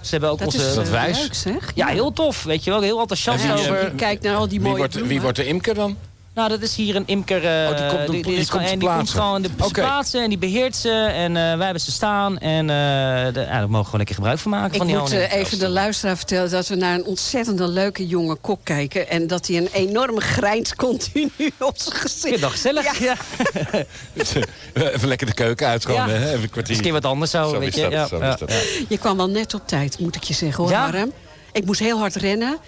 [0.00, 0.68] Ze hebben ook Dat onze...
[0.68, 1.20] is dat eh, wijs?
[1.20, 1.72] leuk, zeg.
[1.74, 2.80] Ja, heel tof, weet je wel.
[2.80, 3.84] Heel enthousiast En wie, over.
[3.84, 5.96] Je kijkt naar al die Wie mooie wordt, wie wordt de imker dan?
[6.40, 7.44] Nou, dat is hier een imker.
[7.44, 10.22] eh, Oh, die komt op- die is komt en die komt gewoon de ze plaatsen
[10.22, 10.90] en die beheert ze.
[10.90, 12.38] En eh, wij hebben ze staan.
[12.38, 12.76] En eh,
[13.34, 14.70] de, ja, daar mogen we gewoon lekker gebruik van maken.
[14.72, 18.06] Ik van die moet eh, even de luisteraar vertellen dat we naar een ontzettend leuke
[18.06, 19.08] jonge kok kijken.
[19.08, 22.20] En dat hij een enorme grijns continu op zijn Ik gezicht.
[22.20, 22.98] vind het nog gezellig.
[22.98, 23.14] Ja.
[24.92, 26.14] Even lekker de keuken uit gewoon, Ja.
[26.14, 26.28] hè?
[26.30, 26.80] Even een kwartier.
[26.80, 27.82] keer wat anders zo, Zo weet is je.
[27.82, 28.46] dat, ja, zo.
[28.88, 30.90] Je kwam wel net op tijd, moet ik je zeggen hoor, Ja?
[30.90, 31.12] Harm.
[31.52, 32.58] Ik moest heel hard rennen.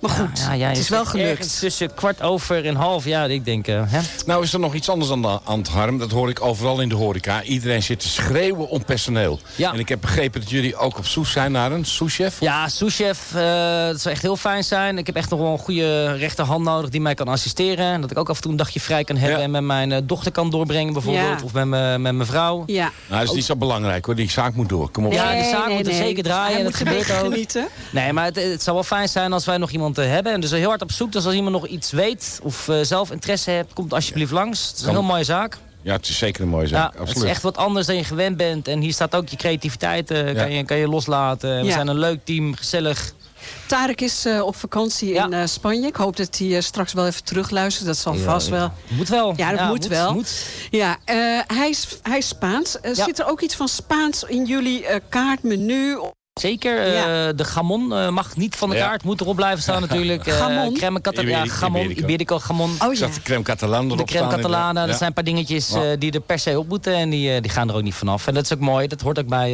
[0.00, 1.58] Maar goed, Ja, ja, het is wel gelukt.
[1.60, 3.66] Tussen kwart over en half, ja, ik denk...
[3.68, 4.00] eh, hè?
[4.26, 5.98] Nou is er nog iets anders aan de het harm.
[5.98, 7.42] Dat hoor ik overal in de horeca.
[7.42, 9.40] Iedereen zit te schreeuwen om personeel.
[9.56, 9.72] Ja.
[9.72, 12.40] En ik heb begrepen dat jullie ook op zoek zijn naar een souschef.
[12.40, 14.98] Ja, souschef, eh dat zou echt heel fijn zijn.
[14.98, 17.92] Ik heb echt nog wel een goede rechterhand nodig die mij kan assisteren.
[17.92, 19.38] En dat ik ook af en toe een dagje vrij kan hebben...
[19.38, 19.44] Ja.
[19.44, 21.38] en met mijn eh, dochter kan doorbrengen bijvoorbeeld.
[21.40, 21.44] Ja.
[21.44, 22.62] Of met, mijn- met mijn vrouw.
[22.66, 22.90] Ja.
[23.08, 24.14] Nou, dat is niet zo belangrijk hoor.
[24.14, 24.90] Die zaak moet door.
[24.90, 25.12] Kom op.
[25.12, 26.02] Ja, die zaak nee, moet er nee.
[26.02, 27.30] zeker draaien Hij en moet dat gebeurt ook.
[27.32, 27.68] genieten.
[27.90, 30.32] Nee, maar het, het zou wel fijn zijn als wij nog iemand eh, hebben.
[30.32, 31.12] En dus heel hard op zoek.
[31.12, 34.68] Dus als iemand nog iets weet of eh, zelf interesse hebt, komt alsjeblieft langs.
[34.68, 35.56] Het is een heel mooie zaak.
[35.82, 36.92] Ja, het is zeker een mooie Ja, zaak.
[36.92, 37.28] het is Absoluut.
[37.28, 38.68] echt wat anders dan je gewend bent.
[38.68, 41.56] En hier staat ook je creativiteit, eh, kan, je, kan je loslaten.
[41.60, 41.72] We Ja.
[41.72, 43.14] zijn een leuk team, gezellig.
[43.66, 45.24] Tarek is eh, op vakantie Ja.
[45.24, 45.86] in eh, Spanje.
[45.86, 47.86] Ik hoop dat hij straks wel even terugluistert.
[47.86, 48.70] Dat zal vast wel.
[48.88, 49.32] Moet wel.
[49.36, 50.12] Ja, dat moet wel.
[50.14, 50.46] Moet.
[50.70, 52.76] Ja, eh, hij, is, hij is Spaans.
[52.82, 52.94] Ja.
[53.04, 55.98] Zit er ook iets van Spaans in jullie eh, kaartmenu?
[56.40, 58.86] Zeker, eh, de gamon eh, mag niet van de Ja.
[58.86, 59.04] kaart.
[59.04, 60.26] Moet erop blijven staan natuurlijk.
[60.26, 60.74] Eh, Gamon?
[60.74, 61.54] crème cata- ja, Iberico.
[61.54, 62.02] gamon, Iberico.
[62.02, 62.70] Iberico gamon.
[62.70, 63.06] Oh Ik ja.
[63.06, 64.96] zag de crème catalan erop De crème staan, catalana, dat Ja.
[64.96, 66.94] zijn een paar dingetjes eh, die er per se op moeten.
[66.94, 68.26] En die, eh, die gaan er ook niet vanaf.
[68.26, 68.86] En dat is ook mooi.
[68.86, 69.48] Dat hoort ook bij,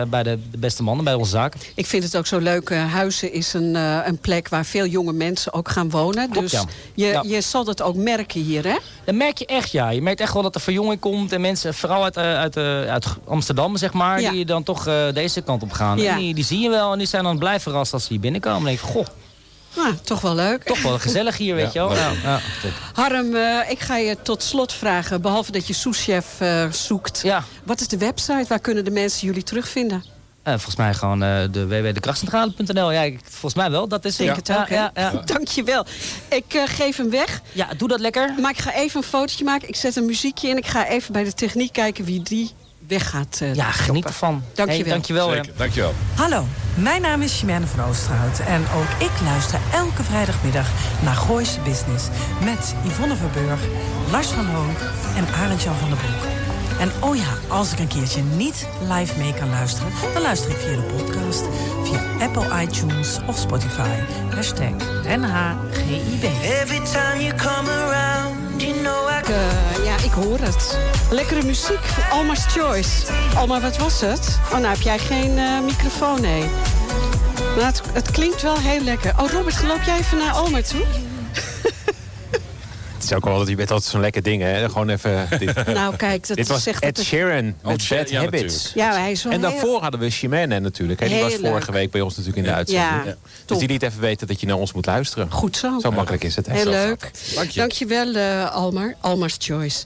[0.00, 1.54] eh, bij de, de beste mannen, bij onze zaak.
[1.74, 2.70] Ik vind het ook zo leuk.
[2.70, 6.30] eh, Huizen is een, eh, een plek waar veel jonge mensen ook gaan wonen.
[6.30, 6.64] Klopt, dus ja.
[6.94, 7.22] je, Ja.
[7.26, 8.76] je zal dat ook merken hier, hè?
[9.04, 9.90] Dat merk je echt, ja.
[9.90, 11.32] Je merkt echt wel dat er verjonging komt.
[11.32, 14.20] En mensen, vooral uit, uit, eh, uit Amsterdam, zeg maar...
[14.20, 14.30] Ja.
[14.30, 15.98] die dan toch eh, deze kant op gaan.
[16.08, 16.16] Ja.
[16.16, 18.58] Die, die zie je wel en die zijn dan blij verrast als ze hier binnenkomen.
[18.58, 19.06] Dan denk ik, goh,
[19.76, 20.62] Nou, toch wel leuk.
[20.62, 21.88] toch wel gezellig hier, weet je wel.
[21.88, 21.98] leuk.
[21.98, 22.40] Ja, ja.
[22.92, 25.20] Harm, eh, ik ga je tot slot vragen.
[25.22, 27.20] Behalve dat je souschef eh zoekt.
[27.22, 27.44] Ja.
[27.64, 28.44] Wat is de website?
[28.48, 30.04] Waar kunnen de mensen jullie terugvinden?
[30.42, 32.90] Eh, volgens mij gewoon eh, de www.dekrachtcentrale.nl.
[32.92, 33.88] Ja, ik- volgens mij wel.
[33.88, 34.92] Dat is Denk het ook, ja.
[35.24, 35.86] Dankjewel.
[36.28, 37.40] Ik eh, geef hem weg.
[37.52, 38.34] ja, doe dat lekker.
[38.40, 39.68] Maar ik ga even een fotootje maken.
[39.68, 40.56] Ik zet een muziekje in.
[40.56, 42.50] Ik ga even bij de techniek kijken wie die
[42.88, 44.10] weg gaat eh, Ja, geniet shoppen.
[44.10, 44.42] ervan.
[44.54, 44.82] Dankjewel.
[44.84, 45.28] Hey, dankjewel.
[45.28, 45.34] hè.
[45.34, 45.94] Zeker, dankjewel.
[46.14, 50.66] Hallo, mijn naam is Chimène van Oosterhout en ook ik luister elke vrijdagmiddag
[51.02, 52.04] naar Gooise Business
[52.44, 53.60] met Yvonne Verburg,
[54.10, 54.74] Lars van Loon
[55.16, 56.22] en Arend-Jan van der Broek.
[56.80, 60.56] En oh ja, als ik een keertje niet live mee kan luisteren, dan luister ik
[60.56, 61.42] via de podcast,
[61.84, 63.88] via Apple iTunes of Spotify.
[64.34, 64.70] Hashtag
[65.04, 66.22] NHGIB.
[66.42, 69.77] Every time you come around, you know I ja,
[70.08, 70.78] ik hoor het.
[71.10, 73.06] Lekkere muziek Alma's Choice.
[73.36, 74.38] Alma, wat was het?
[74.44, 76.44] Oh, nou heb jij geen eh, microfoon, nee.
[77.56, 79.12] Maar het, het klinkt wel heel lekker.
[79.20, 81.07] Oh, Robert, loop jij even naar Alma toe?
[83.10, 84.68] Is ook wel, je bent altijd zo'n lekker ding, hè?
[84.68, 85.28] Gewoon even...
[85.38, 88.72] Dit, Nou, kijk, dat dit was zegt Ed Sheeran Oh, met ja, Habits.
[88.74, 91.00] Ja, hij is En heel- daarvoor hadden we Shimane natuurlijk.
[91.00, 91.08] Hè?
[91.08, 91.80] Die was vorige leuk.
[91.80, 93.04] week bij ons natuurlijk in de uitzending.
[93.04, 93.16] Ja,
[93.46, 95.30] Dus die liet even weten dat je naar ons moet luisteren.
[95.32, 95.78] Goed zo.
[95.80, 96.46] Zo makkelijk is het.
[96.46, 96.52] Hè?
[96.52, 97.10] Heel Zo leuk.
[97.34, 97.60] Dank je.
[97.60, 98.94] Dankjewel, eh Almar.
[99.00, 99.84] Almar's Choice.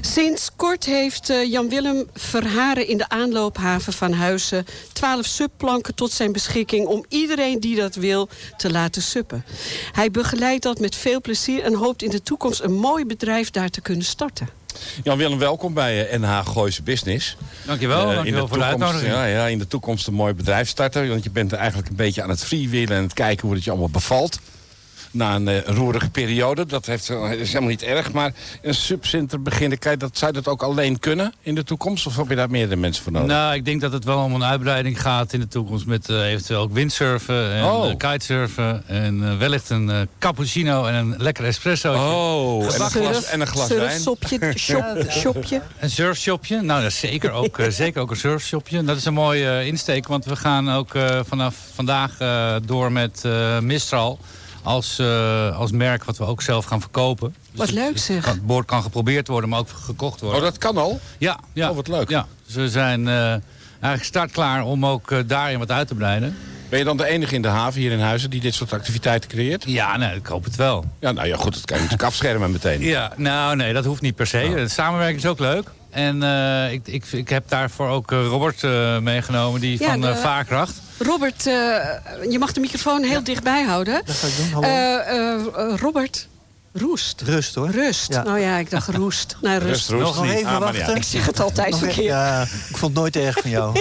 [0.00, 4.64] Sinds kort heeft eh, Jan-Willem Verharen in de aanloophaven van Huizen...
[4.92, 9.44] 12 subplanken tot zijn beschikking om iedereen die dat wil te laten suppen.
[9.92, 13.68] Hij begeleidt dat met veel plezier en hoopt in de toekomst een mooi bedrijf daar
[13.68, 14.48] te kunnen starten.
[15.02, 17.36] Jan-Willem, welkom bij eh, NH Gooise Business.
[17.66, 19.12] Dankjewel, Eh, in dankjewel voor de toekomst- uitnodiging.
[19.12, 21.08] Ja, ja, in de toekomst een mooi bedrijf starten.
[21.08, 23.70] Want je bent eigenlijk een beetje aan het freewheelen en het kijken hoe het je
[23.70, 24.38] allemaal bevalt.
[25.12, 26.66] Na een eh, roerige periode.
[26.66, 28.12] Dat heeft, eh, is helemaal niet erg.
[28.12, 32.06] Maar een subcenter beginnen, kijk, dat, zou dat ook alleen kunnen in de toekomst?
[32.06, 33.28] Of heb je daar meerdere mensen voor nodig?
[33.28, 35.86] Nou, ik denk dat het wel om een uitbreiding gaat in de toekomst...
[35.86, 37.96] met eh, eventueel ook windsurfen en Oh.
[37.96, 38.82] kitesurfen...
[38.86, 41.92] en eh, wellicht een cappuccino en een lekker espresso.
[41.92, 44.00] Oh, en een glas, en een glas wijn.
[44.00, 45.62] Surfsopje, shop, shopje.
[45.78, 46.60] Een surfshopje?
[46.60, 48.84] Nou, dat is zeker ook, zeker ook een surfshopje.
[48.84, 53.24] Dat is een mooie insteek, want we gaan ook eh, vanaf vandaag eh, door met
[53.24, 54.18] eh, Mistral...
[54.62, 57.34] Als, eh, als merk wat we ook zelf gaan verkopen.
[57.50, 58.24] Dus Wat het- leuk zeg.
[58.26, 60.38] het boord kan geprobeerd worden, maar ook gekocht worden.
[60.38, 61.00] Oh, dat kan al?
[61.18, 61.70] Ja, ja.
[61.70, 62.08] Oh, wat leuk.
[62.08, 63.14] Ja, dus we zijn eh,
[63.70, 66.36] eigenlijk startklaar om ook eh, daarin wat uit te breiden.
[66.68, 69.30] Ben je dan de enige in de haven hier in Huizen die dit soort activiteiten
[69.30, 69.64] creëert?
[69.66, 70.84] Ja, nee, ik hoop het wel.
[71.00, 72.80] Ja, nou ja, goed, dat kan je natuurlijk afschermen meteen.
[72.80, 74.52] Ja, nou nee, dat hoeft niet per se.
[74.54, 75.70] De samenwerking is ook leuk.
[75.92, 80.00] En eh, ik, ik, ik heb daarvoor ook eh, Robert eh, meegenomen, die Ja, van
[80.00, 80.74] de- Vaarkracht.
[80.98, 81.52] Robert, eh,
[82.30, 84.02] je mag de microfoon heel dichtbij houden.
[84.04, 84.66] Dat ga ik doen, hallo.
[84.68, 85.32] Eh, eh,
[85.72, 86.28] eh, Robert,
[86.72, 87.20] roest.
[87.24, 87.70] Rust hoor.
[87.70, 88.12] Rust.
[88.12, 88.22] Ja.
[88.22, 89.36] Nou ja, ik dacht roest.
[89.42, 89.88] Nou, rust.
[89.88, 90.78] Rust, roest Nog even Ah, wachten.
[90.86, 90.94] ja.
[90.94, 91.98] Ik zeg het altijd Nog verkeerd.
[92.06, 93.76] even- Ja, ik vond het nooit erg van jou.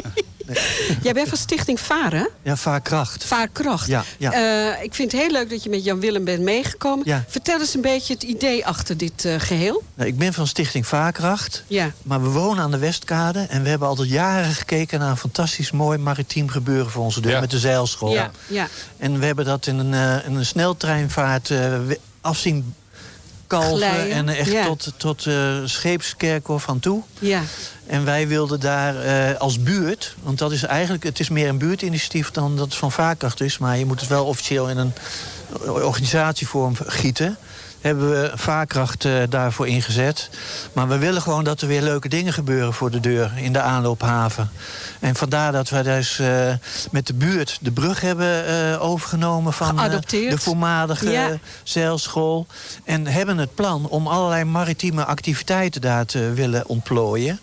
[1.04, 3.24] Jij bent van Stichting Varen, Ja, vaarkracht.
[3.24, 3.88] Vaarkracht.
[3.88, 4.34] Ja, ja.
[4.34, 7.06] Eh, ik vind het heel leuk dat je met Jan-Willem bent meegekomen.
[7.06, 7.24] Ja.
[7.28, 9.84] Vertel eens een beetje het idee achter dit eh, geheel.
[9.96, 11.64] Nou, ik ben van Stichting Vaarkracht.
[11.68, 11.92] Ja.
[12.04, 13.40] Maar we wonen aan de Westkade.
[13.50, 17.32] En we hebben altijd jaren gekeken naar een fantastisch mooi maritiem gebeuren voor onze deur.
[17.32, 17.40] Ja.
[17.40, 18.14] Met de zeilschool.
[18.14, 18.68] Ja, ja.
[18.98, 21.74] En we hebben dat in een, eh, in een sneltreinvaart eh,
[22.22, 22.74] afzien
[23.60, 24.12] kalven.
[24.12, 24.66] En echt ja.
[24.66, 27.02] tot, tot eh scheepskerkhof aan toe.
[27.20, 27.42] ja.
[27.88, 31.58] En wij wilden daar eh, als buurt, want dat is eigenlijk, het is meer een
[31.58, 34.94] buurtinitiatief dan dat het van vaarkracht is, maar je moet het wel officieel in een
[35.66, 37.38] organisatievorm gieten.
[37.82, 40.30] Hebben we vaarkracht eh, daarvoor ingezet.
[40.74, 43.60] Maar we willen gewoon dat er weer leuke dingen gebeuren voor de deur in de
[43.62, 44.50] aanloophaven.
[45.00, 46.54] En vandaar dat wij dus eh,
[46.92, 49.76] met de buurt de brug hebben eh, overgenomen van
[50.10, 51.38] de voormalige Ja.
[51.64, 52.48] zeilschool.
[52.84, 57.40] En hebben het plan om allerlei maritieme activiteiten daar te willen ontplooien.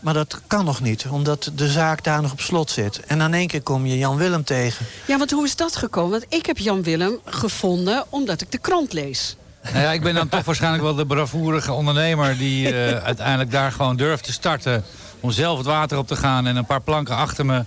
[0.00, 3.00] Maar dat kan nog niet, omdat de zaak daar nog op slot zit.
[3.06, 4.86] En in één keer kom je Jan Willem tegen.
[5.06, 6.10] ja, want hoe is dat gekomen?
[6.10, 9.36] Want ik heb Jan-Willem gevonden omdat ik de krant lees.
[9.72, 12.36] Nou ja, ik ben dan toch waarschijnlijk wel de bravoerige ondernemer...
[12.36, 14.84] die eh, uiteindelijk daar gewoon durft te starten...
[15.20, 17.64] om zelf het water op te gaan en een paar planken achter me.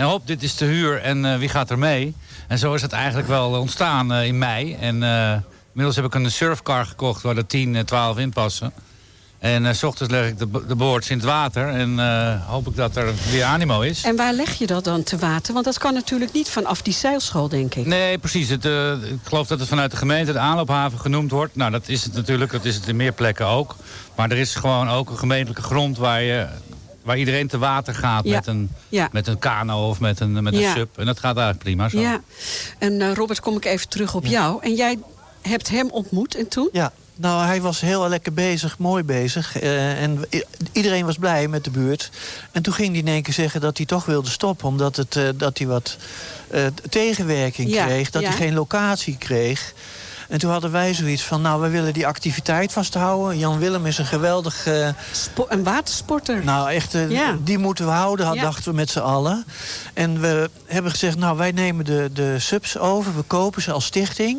[0.00, 2.14] En hop, dit is te huur en eh, wie gaat er mee?
[2.48, 4.74] En zo is het eigenlijk wel ontstaan eh, in mei.
[4.74, 5.02] En
[5.68, 8.72] inmiddels heb ik een surfcar gekocht waar er 10, eh, 12 in passen.
[9.40, 12.66] En eh, s ochtends leg ik de, de boords in het water en eh, hoop
[12.66, 14.02] ik dat er weer animo is.
[14.04, 15.52] En waar leg je dat dan te water?
[15.52, 17.86] Want dat kan natuurlijk niet vanaf die zeilschool, denk ik.
[17.86, 18.48] Nee, precies.
[18.48, 21.56] Het, eh, ik geloof dat het vanuit de gemeente de aanloophaven genoemd wordt.
[21.56, 22.52] Nou, dat is het natuurlijk.
[22.52, 23.76] Dat is het in meer plekken ook.
[24.16, 26.46] Maar er is gewoon ook een gemeentelijke grond waar, je,
[27.02, 28.34] waar iedereen te water gaat Ja.
[28.34, 29.08] met, een, Ja.
[29.12, 30.74] met een kano of met een, met een Ja.
[30.74, 30.98] sub.
[30.98, 32.00] En dat gaat eigenlijk prima zo.
[32.00, 32.20] Ja.
[32.78, 34.62] En eh, Robert, kom ik even terug op jou.
[34.62, 34.98] En jij
[35.42, 36.68] hebt hem ontmoet en toen?
[36.72, 39.58] Ja, nou, hij was heel lekker bezig, mooi bezig.
[39.58, 40.24] Eh, en
[40.72, 42.10] iedereen was blij met de buurt.
[42.52, 44.68] En toen ging hij in één keer zeggen dat hij toch wilde stoppen...
[44.68, 45.96] omdat het, eh, dat hij wat
[46.50, 48.28] eh, tegenwerking Ja, kreeg, dat ja.
[48.28, 49.74] hij geen locatie kreeg...
[50.30, 53.38] En toen hadden wij zoiets van, nou, we willen die activiteit vasthouden.
[53.38, 54.66] Jan Willem is een geweldig...
[54.66, 56.44] eh, Spo- een watersporter.
[56.44, 57.36] nou, echt, eh, Ja.
[57.44, 58.42] die moeten we houden, had- Ja.
[58.42, 59.44] dachten we met z'n allen.
[59.94, 63.16] En we hebben gezegd, nou, wij nemen de, de subs over.
[63.16, 64.38] We kopen ze als stichting.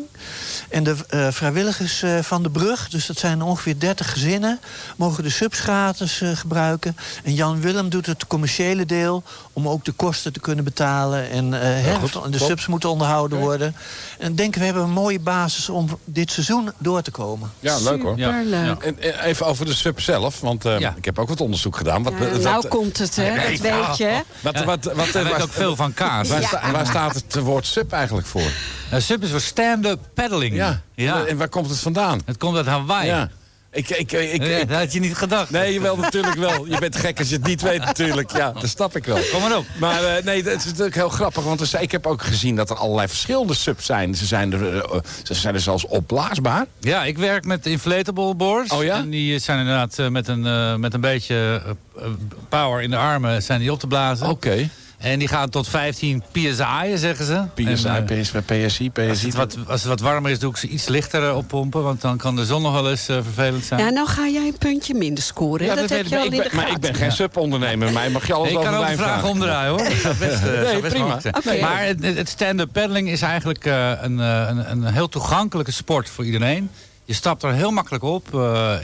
[0.68, 4.60] En de eh, vrijwilligers eh, van de brug, dus dat zijn ongeveer 30 gezinnen...
[4.96, 6.96] mogen de subs gratis eh, gebruiken.
[7.24, 9.22] En Jan Willem doet het commerciële deel...
[9.52, 11.30] om ook de kosten te kunnen betalen.
[11.30, 12.48] En eh, goed, de top.
[12.48, 13.74] subs moeten onderhouden worden.
[14.18, 17.50] En denken we hebben een mooie basis om dit seizoen door te komen.
[17.60, 18.18] Ja, leuk hoor.
[18.18, 18.38] Ja.
[18.42, 18.82] Superleuk.
[18.82, 20.94] En eh, even over de sub zelf, want eh, Ja.
[20.96, 22.02] ik heb ook wat onderzoek gedaan.
[22.02, 23.34] Wat, Ja, wat- nou wat- komt het, hè?
[23.34, 24.04] Dat weet je.
[24.04, 24.20] hè?
[24.40, 26.28] wat, weet ook veel van kaas.
[26.28, 28.50] Waar, sta- waar staat het woord sub eigenlijk voor?
[28.90, 30.54] Eh, sub is voor stand-up paddling.
[30.54, 30.80] Ja.
[30.94, 31.24] ja.
[31.26, 32.20] En waar komt het vandaan?
[32.24, 33.28] Het komt uit Hawaii.
[33.74, 35.50] Ik, ik, ik, dat had je niet gedacht.
[35.50, 36.66] Nee, wel natuurlijk wel.
[36.66, 38.36] Je bent gek als je het niet weet natuurlijk.
[38.36, 39.18] Ja, dat snap ik wel.
[39.32, 39.64] Kom maar op.
[39.78, 41.44] Maar eh, nee, dat is natuurlijk heel grappig.
[41.44, 44.14] Want ik heb ook gezien dat er allerlei verschillende subs zijn.
[44.14, 46.66] Ze zijn er, eh, ze zijn er zelfs opblaasbaar.
[46.80, 48.72] Ja, ik werk met inflatable boards.
[48.72, 48.96] Oh ja?
[48.96, 51.70] En die zijn inderdaad eh, met een, eh, met een beetje eh,
[52.04, 52.10] eh,
[52.48, 54.28] power in de armen zijn die op te blazen.
[54.28, 54.68] Oké.
[55.02, 56.52] En die gaan tot 15 psi,
[56.94, 57.42] zeggen ze.
[57.54, 59.26] PSI, En, eh, PSI, PSI, als, PSI.
[59.26, 61.82] het wat, als het wat warmer is, doe ik ze iets lichter eh, oppompen.
[61.82, 63.80] Want dan kan de zon nog wel eens eh, vervelend zijn.
[63.80, 65.66] Ja, nou ga jij een puntje minder scoren.
[65.66, 67.92] Ja, dat, heb ik, je maar al ik in de maar ik ben geen subondernemer.
[67.92, 69.28] Mij mag je alles ik over kan ook de vraag vragen.
[69.28, 69.88] omdraaien hoor.
[70.02, 71.20] Dat best, Nee, best prima.
[71.60, 76.08] Maar het, het stand-up paddling is eigenlijk eh, een, eh, een, een heel toegankelijke sport
[76.08, 76.70] voor iedereen.
[77.04, 78.26] Je stapt er heel makkelijk op.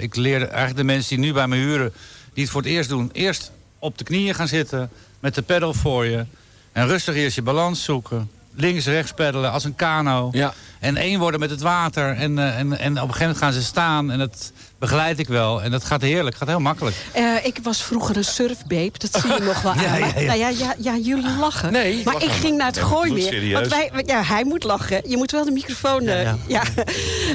[0.01, 1.93] Ik leer eigenlijk de mensen die nu bij me huren,
[2.35, 5.75] die het voor het eerst doen, eerst op de knieën gaan zitten met de pedal
[5.75, 6.25] voor je.
[6.73, 8.31] En rustig eerst je balans zoeken.
[8.55, 10.29] Links, rechts peddelen als een kano.
[10.33, 10.55] Ja.
[10.81, 12.17] En één worden met het water.
[12.17, 14.11] En, eh, en, en op een gegeven moment gaan ze staan.
[14.11, 15.63] En dat begeleid ik wel.
[15.63, 16.37] En dat gaat heerlijk.
[16.37, 16.97] gaat heel makkelijk.
[17.13, 19.83] Eh, ik was vroeger een surfbabe, dat zie je nog wel aan.
[19.83, 20.13] Ja, ja.
[20.21, 21.73] Nou ja, ja, ja, jullie lachen.
[21.73, 23.53] Nee, maar ik ging naar het Nee, maar gooi doe het weer.
[23.55, 25.11] Want wij, ja, hij moet lachen.
[25.11, 26.07] Je moet wel de microfoon...
[26.07, 26.63] eh, ja, Ja,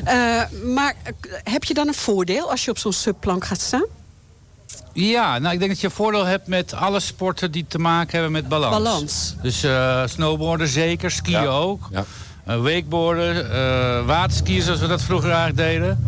[0.04, 0.96] Eh, maar
[1.44, 3.86] heb je dan een voordeel als je op zo'n subplank gaat staan?
[4.94, 8.32] Ja, nou ik denk dat je voordeel hebt met alle sporten die te maken hebben
[8.32, 8.76] met balans.
[8.76, 9.36] Balans.
[9.42, 11.46] Dus eh, snowboarden zeker, skiën Ja.
[11.48, 11.88] ook.
[11.92, 12.04] Ja.
[12.46, 16.04] Eh, wakeboarden, eh, waterskiën zoals we dat vroeger eigenlijk deden.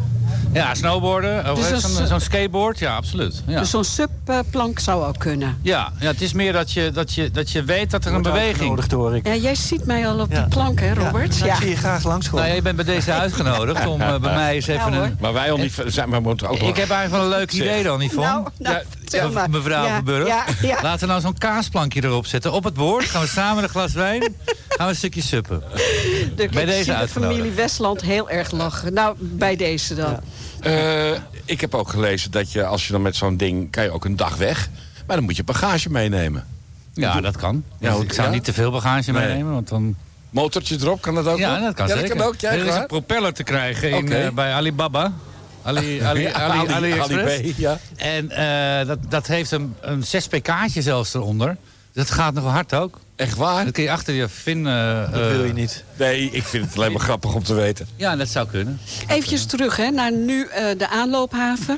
[0.56, 1.52] Ja, snowboarden.
[1.52, 3.44] Of Dus eh, zo'n skateboard, ja, absoluut.
[3.48, 3.60] Ja.
[3.60, 5.58] Dus zo'n subplank zou ook kunnen.
[5.62, 8.22] ja, ja, het is meer dat je, dat je, dat je weet dat er een
[8.22, 8.50] beweging...
[8.50, 9.28] Uitgenodigd, hoor ik.
[9.28, 10.40] Ja, jij ziet mij al op Ja.
[10.40, 11.38] die plank, hè, Robert?
[11.38, 11.54] Ja, Ja.
[11.54, 12.40] ik zie je graag langskomen.
[12.40, 15.18] Nou, ja, je bent bij deze uitgenodigd om eh, bij mij eens even een...
[15.20, 17.38] Maar wij al niet zijn, maar we moeten ook wel- Ik heb eigenlijk wel een
[17.40, 17.62] leuk Zeg.
[17.62, 18.30] idee dan, Yvonne.
[18.30, 19.50] Nou, nou, Ja, zeg maar.
[19.50, 20.28] Mevrouw Ja, Verburg.
[20.28, 20.82] Ja, ja.
[20.82, 22.52] Laten we nou zo'n kaasplankje erop zetten.
[22.52, 24.22] Op het bord gaan we samen een glas wijn.
[24.68, 25.64] Gaan we een stukje suppen.
[26.36, 27.14] Bij deze zie de uitgenodigd.
[27.14, 28.94] familie Westland heel erg lachen.
[28.94, 30.20] Nou, bij deze dan.
[30.66, 31.12] Eh,
[31.46, 33.72] ik heb ook gelezen dat je, als je dan met zo'n ding...
[33.72, 34.70] kan je ook een dag weg.
[35.08, 36.46] Maar dan moet je bagage meenemen.
[36.94, 37.64] Ja, dat kan.
[37.80, 38.34] Ja, Dus ik zou ja?
[38.34, 39.28] niet te veel bagage Nee.
[39.28, 39.96] meenemen, want dan...
[40.30, 42.10] Motortje erop, kan dat ook Ja, dat kan ja, zeker.
[42.10, 45.12] Dat kan ook, ja, er is een propeller te krijgen in, eh, bij Alibaba.
[45.64, 47.38] Ali, Ali, Ali, Ali- AliExpress.
[47.40, 47.80] Ali B, ja.
[47.96, 51.58] En eh, dat, dat heeft een, een 6 pk'tje zelfs eronder.
[51.94, 53.00] Dat gaat nog hard ook.
[53.16, 53.64] Echt waar?
[53.66, 54.68] Dat kun je achter je vin...
[54.68, 55.84] eh, Dat eh, wil je niet.
[55.98, 57.88] Nee, ik vind het alleen maar grappig om te weten.
[57.96, 58.80] Ja, dat zou kunnen.
[59.08, 61.78] Eventjes terug hè, naar nu eh, de aanloophaven.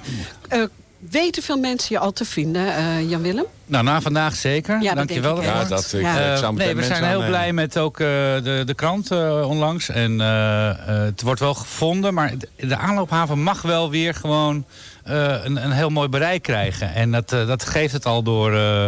[0.49, 0.63] Eh,
[1.09, 3.45] weten veel mensen je al te vinden, eh, Jan-Willem?
[3.65, 4.81] Nou, na vandaag zeker.
[4.81, 5.43] Ja, dat Dank je denk wel.
[5.43, 6.51] Ja, dat, ik, Ja.
[6.51, 9.89] nee, we zijn heel blij met ook eh, de, de krant eh, onlangs.
[9.89, 14.65] En eh, eh, het wordt wel gevonden, maar de, de aanloophaven mag wel weer gewoon
[15.03, 16.93] eh, een, een heel mooi bereik krijgen.
[16.93, 18.85] En dat, dat geeft het al door, eh,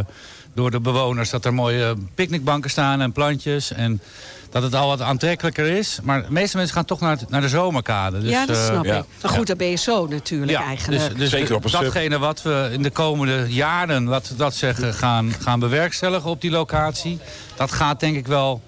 [0.54, 1.30] door de bewoners.
[1.30, 3.72] Dat er mooie picknickbanken staan en plantjes.
[3.74, 4.02] En
[4.50, 6.00] dat het al wat aantrekkelijker is.
[6.04, 8.20] Maar de meeste mensen gaan toch naar, het- naar de zomerkade.
[8.20, 8.98] Dus, ja, dat eh, snap ja.
[8.98, 9.04] ik.
[9.22, 11.02] Maar goed, dat ben je zo natuurlijk ja, eigenlijk.
[11.10, 11.82] dus, dus Zeker op een sub.
[11.82, 16.42] datgene wat we in de komende jaren, laten we dat zeggen, gaan, gaan bewerkstelligen op
[16.42, 17.20] die locatie.
[17.56, 18.62] Dat gaat denk ik wel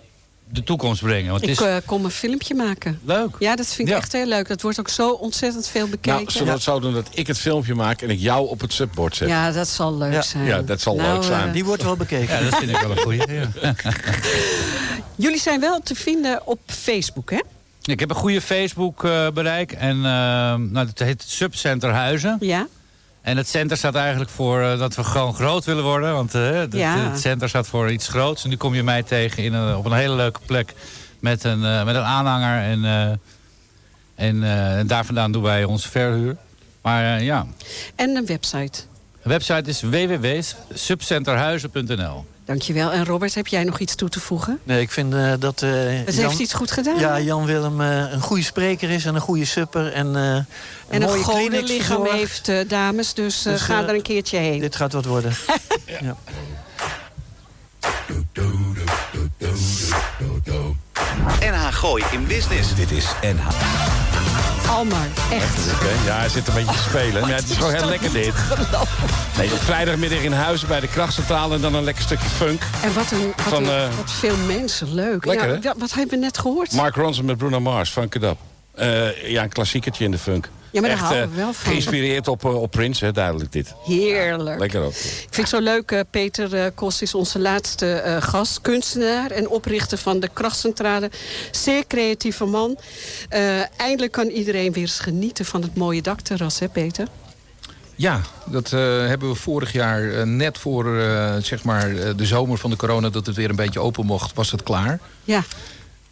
[0.52, 1.32] de toekomst brengen.
[1.32, 3.00] Want ik is eh, kom een filmpje maken.
[3.06, 3.36] leuk.
[3.40, 4.00] Ja, dat vind ik Ja.
[4.00, 4.48] echt heel leuk.
[4.48, 6.12] Dat wordt ook zo ontzettend veel bekeken.
[6.20, 8.62] Nou, zullen we het zo doen dat ik het filmpje maak en ik jou op
[8.62, 9.28] het subbord zet?
[9.28, 10.22] Ja, dat zal leuk Ja.
[10.22, 10.46] zijn.
[10.46, 11.48] Ja, dat zal Nou, leuk zijn.
[11.48, 12.36] eh, Die wordt wel bekeken.
[12.44, 13.20] Ja, dat vind ik wel een goeie.
[13.62, 13.74] Ja.
[15.16, 17.40] jullie zijn wel te vinden op Facebook, hè?
[17.84, 19.72] Ik heb een goede Facebook eh, bereik.
[19.72, 22.38] En nou, het heet Subcenter Huizen.
[22.40, 22.68] Ja.
[23.22, 26.14] En het center staat eigenlijk voor eh, dat we gewoon groot willen worden.
[26.14, 26.98] Want eh, het, Ja.
[26.98, 28.44] het center staat voor iets groots.
[28.44, 30.74] En nu kom je mij tegen in een, op een hele leuke plek
[31.20, 32.64] met een, eh, met een aanhanger.
[32.64, 32.84] En,
[34.16, 36.36] en eh, daar vandaan doen wij onze verhuur.
[36.82, 37.46] Maar ja,
[37.96, 38.80] En een website.
[39.24, 42.26] de website is www.subcenterhuizen.nl.
[42.52, 42.92] Dankjewel.
[42.92, 44.60] En Robert, heb jij nog iets toe te voegen?
[44.64, 45.62] Nee, ik vind eh, dat...
[45.62, 47.00] eh, Het Jan- heeft iets goed gedaan.
[47.00, 47.20] Ja?
[47.20, 49.94] Jan Willem een goede spreker is en een goede supper.
[49.94, 50.36] En, eh,
[50.90, 53.14] en een clinics lichaam heeft, dames.
[53.14, 54.60] Dus, eh, Dus, ga er een keertje heen.
[54.60, 55.34] Dit gaat wat worden.
[56.02, 56.18] ja.
[61.40, 62.76] NH Gooi in Business.
[62.76, 63.48] Dit is NH.
[64.70, 65.58] Almar, echt.
[66.06, 67.22] Ja, hij zit een beetje te spelen.
[67.22, 68.34] Maar ja, het is gewoon heel lekker dit.
[69.38, 72.62] Nee, op vrijdagmiddag in Huizen bij de krachtcentrale en dan een lekker stukje funk.
[72.84, 74.94] En wat, een, wat, Van, een- eh, wat veel mensen.
[74.94, 75.26] Leuk.
[75.26, 75.80] Lekker, ja, hè?
[75.80, 76.72] wat hebben we net gehoord?
[76.72, 78.38] Mark Ronson met Bruno Mars, Funk It Up.
[78.76, 80.50] Eh, ja, een klassiekertje in de funk.
[80.72, 81.72] Ja, maar daar houden eh, we wel van.
[81.72, 83.74] Geïnspireerd op, eh, op Prince, hè, duidelijk dit.
[83.86, 84.60] Heerlijk.
[84.60, 84.92] Lekker ook.
[84.92, 84.98] Ik
[85.30, 85.92] vind het zo leuk.
[85.92, 88.62] eh, Peter eh Kos is onze laatste eh, gast.
[88.62, 91.12] Kunstenaar en oprichter van de Krachtcentrale.
[91.52, 92.78] Zeer creatieve man.
[93.30, 97.08] Eh, eindelijk kan iedereen weer eens genieten van het mooie dakterras, hè Peter?
[97.96, 102.26] Ja, dat eh, hebben we vorig jaar eh, net voor eh, zeg maar, eh, de
[102.26, 103.10] zomer van de corona...
[103.10, 105.00] dat het weer een beetje open mocht, was het klaar.
[105.24, 105.44] Ja.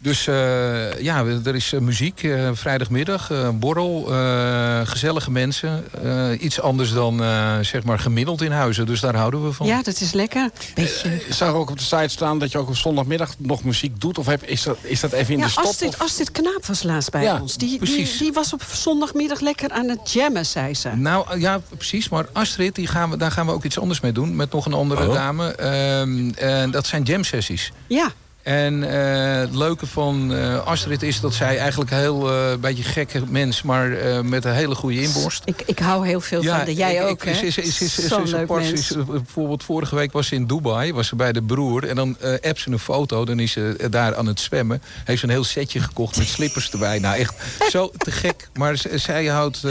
[0.02, 5.84] Dus eh, ja, er is eh, muziek, eh, vrijdagmiddag, borrel, eh, gezellige mensen.
[6.04, 9.66] Eh, iets anders dan eh, zeg maar gemiddeld in huizen, dus daar houden we van.
[9.66, 10.50] Ja, dat is lekker.
[10.74, 11.14] Beetje...
[11.14, 14.18] Ik zag ook op de site staan dat je ook op zondagmiddag nog muziek doet.
[14.18, 15.64] Of heb, is, dat, is dat even in ja, de stop?
[15.64, 17.56] Astrid, of- Astrid Knaap was laatst bij Ja, ons.
[17.56, 18.18] Die, die, precies.
[18.18, 20.88] die was op zondagmiddag lekker aan het jammen, zei ze.
[20.96, 22.08] Nou ja, precies.
[22.08, 24.36] Maar Astrid, die gaan we, daar gaan we ook iets anders mee doen.
[24.36, 25.14] Met nog een andere Oh.
[25.14, 25.48] dame.
[25.54, 27.72] Ehm, en dat zijn jam sessies.
[27.86, 28.12] Ja.
[28.50, 32.82] En eh, het leuke van eh, Astrid is dat zij eigenlijk heel eh, een beetje
[32.82, 35.42] gekke mens, maar eh, met een hele goede inborst.
[35.44, 36.70] Ik, ik hou heel veel van haar.
[36.70, 37.34] Jij ik- ook, ik- hè?
[37.34, 38.94] Ze is, is, is, is, Zo'n is leuk mens.
[39.06, 41.88] bijvoorbeeld vorige week was ze in Dubai, was ze bij de broer.
[41.88, 44.82] En dan eh appt ze een foto, dan is ze daar aan het zwemmen.
[45.04, 46.98] Heeft ze een heel setje gekocht met slippers erbij.
[46.98, 47.34] Nou echt
[47.70, 48.48] zo te gek.
[48.54, 49.64] Maar zij houdt...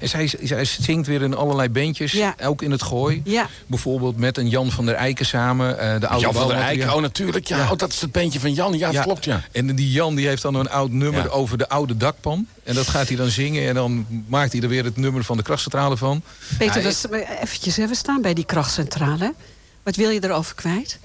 [0.00, 2.34] en zij, zij zingt weer in allerlei bandjes, Ja.
[2.44, 3.20] ook in het gooi.
[3.24, 3.46] Ja.
[3.66, 5.78] Bijvoorbeeld met een Jan van der Eiken samen.
[5.78, 6.56] eh, de oude Jan van der.
[6.56, 7.46] Eiken, oh natuurlijk.
[7.46, 8.78] Ja, Oh, dat is het bandje van Jan.
[8.78, 9.42] Ja, klopt ja.
[9.52, 11.28] En die Jan die heeft dan een oud nummer Ja.
[11.28, 12.46] over de oude dakpan.
[12.64, 13.68] En dat gaat hij dan zingen.
[13.68, 16.22] En dan maakt hij er weer het nummer van de krachtcentrale van.
[16.58, 19.34] Peter, Ja, we, eventjes, hè, we staan bij die krachtcentrale.
[19.82, 20.98] Wat wil je erover kwijt?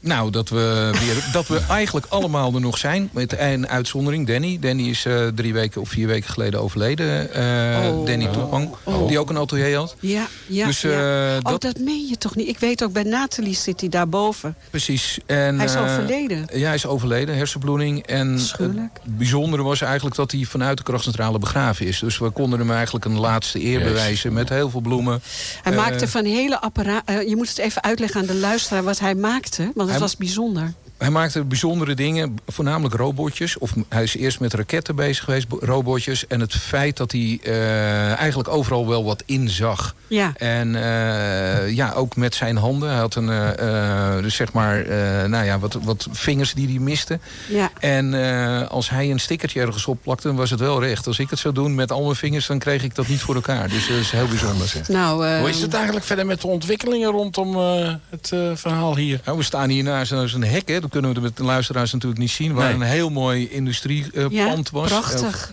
[0.00, 3.08] Nou, dat we, weer, dat we eigenlijk allemaal er nog zijn.
[3.12, 4.58] Met een uitzondering, Danny.
[4.60, 7.34] Danny is eh, drie weken of vier weken geleden overleden.
[7.34, 7.46] Eh,
[7.78, 8.06] Oh.
[8.06, 9.08] Danny Toepang, Oh.
[9.08, 9.96] die ook een atelier had.
[10.00, 10.90] Ja, ja, Dus, ja.
[11.30, 12.48] eh, Oh, dat- dat meen je toch niet?
[12.48, 14.54] Ik weet ook, bij Nathalie zit hij daarboven.
[14.70, 15.18] Precies.
[15.26, 16.46] En, Hij is overleden.
[16.52, 18.06] Ja, hij is overleden, hersenbloeding.
[18.06, 21.98] En het bijzondere was eigenlijk dat hij vanuit de krachtcentrale begraven is.
[21.98, 25.20] Dus we konden hem eigenlijk een laatste eer bewijzen met heel veel bloemen.
[25.62, 27.02] Hij maakte van hele apparaat...
[27.26, 29.70] je moet het even uitleggen aan de luisteraar wat hij maakte.
[29.74, 30.72] Want het Hij- was bijzonder.
[30.98, 33.58] Hij maakte bijzondere dingen, voornamelijk robotjes.
[33.58, 36.26] Of hij is eerst met raketten bezig geweest, bo- robotjes.
[36.26, 39.94] En het feit dat hij eh, eigenlijk overal wel wat in zag.
[40.06, 40.32] Ja.
[40.36, 42.88] En eh, ja, ook met zijn handen.
[42.90, 46.68] Hij had een, eh, eh, dus zeg maar, eh, nou ja, wat, wat vingers die
[46.68, 47.18] hij miste.
[47.48, 47.70] Ja.
[47.80, 51.06] En eh, als hij een stickertje ergens opplakte, dan was het wel recht.
[51.06, 53.34] Als ik het zou doen met al mijn vingers, dan kreeg ik dat niet voor
[53.34, 53.68] elkaar.
[53.68, 54.72] Dus dat is heel bijzonder.
[54.88, 58.96] Nou, eh, Hoe is het eigenlijk verder met de ontwikkelingen rondom eh, het eh, verhaal
[58.96, 59.20] hier?
[59.24, 60.80] Nou, we staan hier naast een een hek, hè.
[60.90, 62.52] Dat kunnen we met de luisteraars natuurlijk niet zien.
[62.54, 62.74] Waar Nee.
[62.74, 64.88] een heel mooi industriepand ja, was.
[64.88, 65.52] prachtig.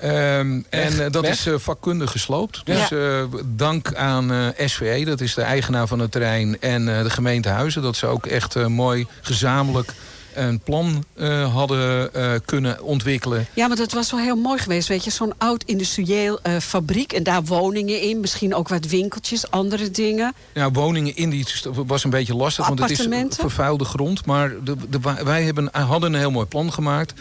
[0.00, 1.32] Ehm, en eh, dat weg.
[1.32, 2.60] is eh, vakkundig gesloopt.
[2.64, 2.74] Ja.
[2.74, 6.60] Dus eh, dank aan eh, SVE, dat is de eigenaar van het terrein...
[6.60, 9.92] en eh, de gemeente Huizen, dat ze ook echt eh, mooi gezamenlijk
[10.36, 13.46] een plan eh, hadden eh, kunnen ontwikkelen.
[13.52, 14.88] Ja, maar dat was wel heel mooi geweest.
[14.88, 17.12] Weet je, zo'n oud industrieel eh, fabriek.
[17.12, 18.20] En daar woningen in.
[18.20, 20.34] Misschien ook wat winkeltjes, andere dingen.
[20.54, 21.46] Ja, woningen in die
[21.86, 24.26] was een beetje lastig, want het is vervuilde grond.
[24.26, 27.14] Maar de, de, wij hebben, hadden een heel mooi plan gemaakt.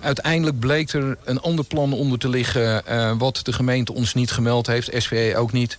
[0.00, 2.82] Uiteindelijk bleek er een ander plan onder te liggen...
[3.18, 5.78] wat de gemeente ons niet gemeld heeft, SVE ook niet.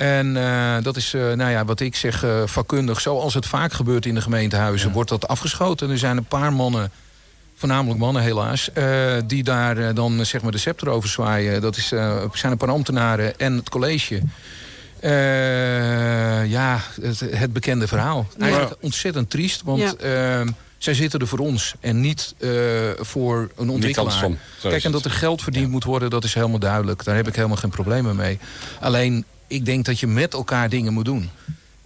[0.00, 3.00] En eh, dat is, eh, nou ja, wat ik zeg, eh, vakkundig.
[3.00, 5.90] Zoals het vaak gebeurt in de gemeentehuizen, wordt dat afgeschoten.
[5.90, 6.90] Er zijn een paar mannen
[7.56, 8.70] voornamelijk mannen helaas,
[9.26, 11.60] die daar dan zeg maar de scepter over zwaaien.
[11.60, 11.86] Dat is,
[12.32, 14.22] zijn een paar ambtenaren en het college.
[16.48, 18.26] Ja, het, het bekende verhaal.
[18.38, 20.40] Eigenlijk ontzettend triest, want Ja.
[20.40, 20.46] eh,
[20.78, 22.34] zij zitten er voor ons en niet
[23.00, 24.30] voor een ontwikkelaar.
[24.62, 27.04] Kijk, en dat er geld verdiend moet worden, dat is helemaal duidelijk.
[27.04, 28.38] Daar heb ik helemaal geen problemen mee.
[28.80, 31.30] Alleen, ik denk dat je met elkaar dingen moet doen.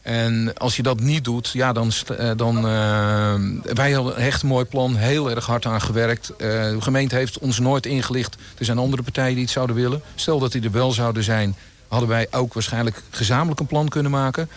[0.02, 1.92] En als je dat niet doet, ja, dan...
[2.18, 3.34] eh, dan eh,
[3.74, 6.30] wij een echt mooi plan, heel erg hard aan gewerkt.
[6.30, 6.36] Eh,
[6.70, 8.36] de gemeente heeft ons nooit ingelicht.
[8.58, 10.02] Er zijn andere partijen die het zouden willen.
[10.14, 11.56] Stel dat die er wel zouden zijn...
[11.88, 14.48] hadden wij ook waarschijnlijk gezamenlijk een plan kunnen maken.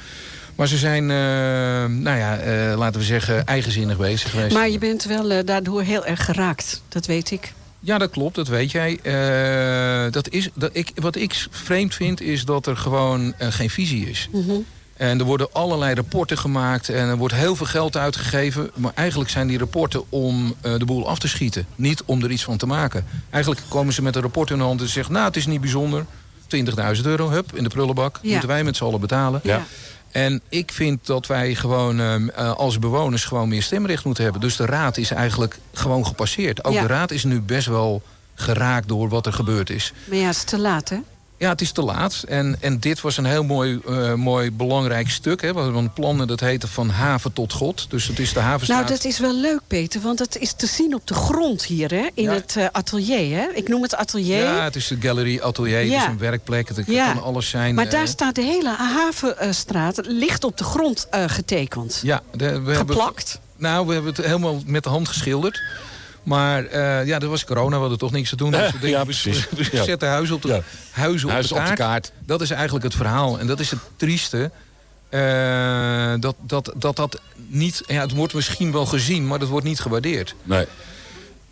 [0.55, 1.05] Maar ze zijn,
[2.01, 2.37] nou ja,
[2.75, 4.53] laten we zeggen, eigenzinnig bezig geweest.
[4.53, 6.81] Maar je bent wel daardoor heel erg geraakt.
[6.89, 7.53] Dat weet ik.
[7.79, 8.99] Ja, dat klopt, dat weet jij.
[9.01, 13.69] Eh, dat is, dat ik, wat ik vreemd vind, is dat er gewoon eh, geen
[13.69, 14.29] visie is.
[14.31, 14.51] Mhm.
[14.93, 18.71] En er worden allerlei rapporten gemaakt en er wordt heel veel geld uitgegeven.
[18.75, 21.65] Maar eigenlijk zijn die rapporten om eh, de boel af te schieten.
[21.75, 23.05] Niet om er iets van te maken.
[23.29, 25.13] Eigenlijk komen ze met een rapport in de hand en zeggen...
[25.13, 26.05] nou, het is niet bijzonder.
[26.95, 28.19] 20.000 euro, hup, in de prullenbak.
[28.21, 28.31] Ja.
[28.31, 29.39] Moeten wij met z'n allen betalen.
[29.43, 29.65] Ja.
[30.11, 34.41] En ik vind dat wij gewoon ehm, eh, als bewoners gewoon meer stemrecht moeten hebben.
[34.41, 36.63] Dus de raad is eigenlijk gewoon gepasseerd.
[36.65, 36.81] Ook Ja.
[36.81, 38.01] de raad is nu best wel
[38.35, 39.93] geraakt door wat er gebeurd is.
[40.05, 40.97] Maar ja, het is te laat, hè?
[41.39, 42.23] Ja, het is te laat.
[42.27, 45.41] En, en dit was een heel mooi, eh, mooi belangrijk stuk.
[45.41, 45.53] Hè.
[45.53, 47.85] We hadden een plan dat heette van haven tot God.
[47.89, 48.79] Dus het is de havenstraat.
[48.83, 50.01] Nou, dat is wel leuk, Peter.
[50.01, 52.07] Want het is te zien op de grond hier, hè?
[52.13, 52.33] In Ja.
[52.33, 53.47] het eh, atelier, hè?
[53.53, 54.37] Ik noem het atelier.
[54.43, 56.67] Ja, het is de gallery, atelier, het is een werkplek.
[56.67, 57.13] Het Ja.
[57.13, 57.75] kan alles zijn.
[57.75, 61.99] Maar eh, daar staat de hele havenstraat licht op de grond eh, getekend.
[62.03, 63.29] Ja, de- we Geplakt?
[63.31, 65.61] Hebben, nou, we hebben het helemaal met de hand geschilderd.
[66.27, 68.51] Maar eh, ja, dat was corona, we hadden toch niks te doen.
[68.81, 69.47] Dus ja, we- precies.
[69.49, 69.83] We Ja.
[69.83, 70.61] zetten huizen op de,
[70.91, 71.89] huizen op, Huizen de op de kaart.
[71.91, 72.11] kaart.
[72.25, 73.39] Dat is eigenlijk het verhaal.
[73.39, 74.51] En dat is het trieste.
[75.09, 77.83] eh, dat, dat, dat dat niet...
[77.87, 80.35] Ja, het wordt misschien wel gezien, maar dat wordt niet gewaardeerd.
[80.43, 80.65] Nee.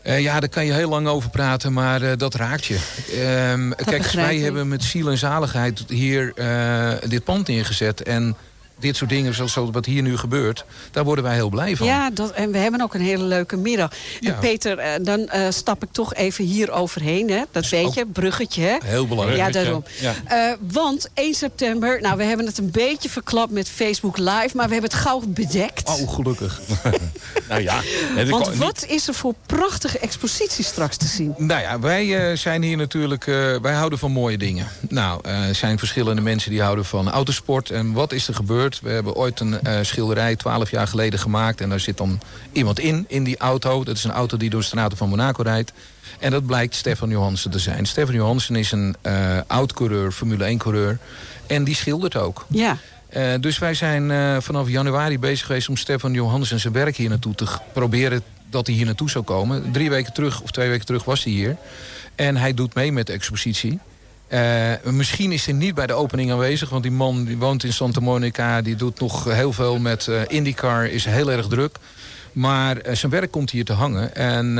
[0.02, 2.80] Eh, ja, daar kan je heel lang over praten, maar eh, dat raakt je.
[3.14, 8.04] Ehm, kijk, wij hebben met ziel en zaligheid hier eh, dit pand neergezet.
[8.04, 8.36] En
[8.80, 11.88] dit soort dingen, zoals wat hier nu gebeurt, daar worden wij heel blij van.
[11.88, 13.92] Ja, dat, en we hebben ook een hele leuke middag.
[14.20, 14.34] Ja.
[14.34, 17.30] En Peter, eh, dan eh, stap ik toch even hier overheen.
[17.30, 17.42] Hè?
[17.52, 18.62] Dat weet je, bruggetje.
[18.62, 18.78] Hè?
[18.84, 19.40] Heel belangrijk.
[19.40, 19.84] Ja, daarom.
[20.00, 20.14] Ja.
[20.26, 24.50] Eh, want 1 september, nou, we hebben het een beetje verklapt met Facebook Live...
[24.54, 25.90] maar we hebben het gauw bedekt.
[25.90, 26.62] Oh, gelukkig.
[27.50, 27.82] Nou ja.
[28.30, 31.34] Want wat is er voor prachtige exposities straks te zien?
[31.38, 33.26] Nou ja, wij zijn hier natuurlijk...
[33.62, 34.68] wij houden van mooie dingen.
[34.90, 37.70] Nou, er zijn verschillende mensen die houden van autosport.
[37.70, 38.65] En wat is er gebeurd?
[38.66, 41.62] We hebben ooit een eh, schilderij 12 jaar geleden gemaakt.
[41.62, 42.20] En daar zit dan
[42.52, 43.84] iemand in, in die auto.
[43.84, 45.74] Dat is een auto die door de straten van Monaco rijdt.
[46.20, 47.86] En dat blijkt Stefan Johansen te zijn.
[47.86, 50.98] Stefan Johansen is een eh, oud-coureur, Formule 1-coureur.
[51.48, 52.46] En die schildert ook.
[52.50, 52.78] Ja,
[53.10, 57.36] Eh, dus wij zijn vanaf januari bezig geweest om Stefan Johansen zijn werk hier naartoe
[57.36, 59.72] te proberen dat hij hier naartoe zou komen.
[59.72, 61.58] Drie weken terug of twee weken terug was hij hier.
[62.16, 63.80] En hij doet mee met de expositie.
[64.36, 67.74] Eh, misschien is hij niet bij de opening aanwezig, want die man die woont in
[67.74, 71.78] Santa Monica, die doet nog heel veel met eh, IndyCar, is heel erg druk.
[72.32, 74.16] Maar eh, zijn werk komt hier te hangen.
[74.16, 74.58] En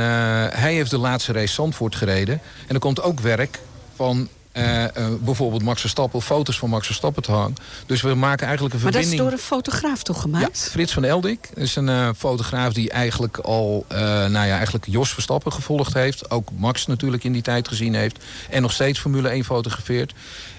[0.58, 2.40] hij heeft de laatste race Zandvoort gereden.
[2.66, 3.58] En er komt ook werk
[3.94, 6.22] van eh, eh, bijvoorbeeld Max Verstappen...
[6.22, 7.54] foto's van Max Verstappen te hangen.
[7.86, 9.20] Dus we maken eigenlijk een maar dat is verbinding...
[9.20, 10.68] door een fotograaf toch Ja, gemaakt?
[10.70, 15.52] Frits van Eldik is een eh, fotograaf die eigenlijk al nou ja, eigenlijk Jos Verstappen
[15.52, 16.30] gevolgd heeft.
[16.30, 18.24] Ook Max natuurlijk in die tijd gezien heeft.
[18.50, 20.14] En nog steeds Formule 1 fotografeert.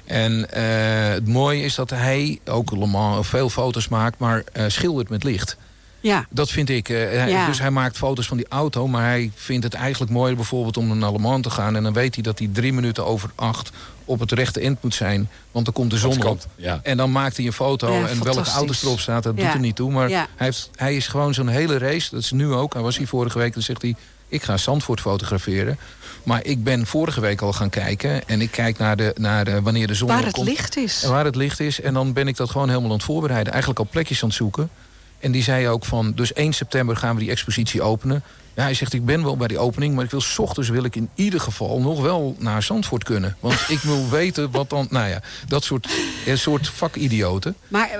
[0.05, 0.47] En
[1.13, 5.57] het mooie is dat hij ook Le Mans veel foto's maakt, maar schildert met licht.
[6.07, 6.89] Ja, Dat vind ik.
[6.89, 7.45] eh, Ja.
[7.47, 8.87] Dus hij maakt foto's van die auto.
[8.87, 11.75] Maar hij vindt het eigenlijk mooier bijvoorbeeld om naar Le Mans te gaan.
[11.75, 13.71] En dan weet hij dat hij drie minuten over acht
[14.05, 15.29] op het rechte eind moet zijn.
[15.51, 16.39] Want dan komt de zon op.
[16.55, 16.79] ja.
[16.83, 17.91] En dan maakt hij een foto.
[17.93, 19.43] Ja, en welke auto's erop staat, dat Ja.
[19.43, 19.91] doet er niet toe.
[19.91, 20.27] Maar Ja.
[20.35, 22.09] hij, heeft, hij is gewoon zo'n hele race.
[22.11, 22.73] Dat is nu ook.
[22.73, 23.53] Hij was hier vorige week.
[23.53, 23.95] Dan zegt hij,
[24.27, 25.77] ik ga Zandvoort fotograferen.
[26.23, 28.27] Maar ik ben vorige week al gaan kijken.
[28.27, 30.47] En ik kijk naar, de, naar de, wanneer de zon waar het opkomt.
[30.47, 31.03] licht is.
[31.03, 31.81] En waar het licht is.
[31.81, 33.51] En dan ben ik dat gewoon helemaal aan het voorbereiden.
[33.51, 34.69] Eigenlijk al plekjes aan het zoeken.
[35.19, 38.23] En die zei ook van, dus 1 september gaan we die expositie openen.
[38.57, 40.83] Ja, hij zegt, ik ben wel bij die opening, maar ik wil 's ochtends wil
[40.83, 43.37] ik in ieder geval nog wel naar Zandvoort kunnen.
[43.39, 45.87] Want ik wil weten wat dan, nou ja, dat soort,
[46.25, 47.55] een soort vakidioten.
[47.67, 47.99] Maar eh,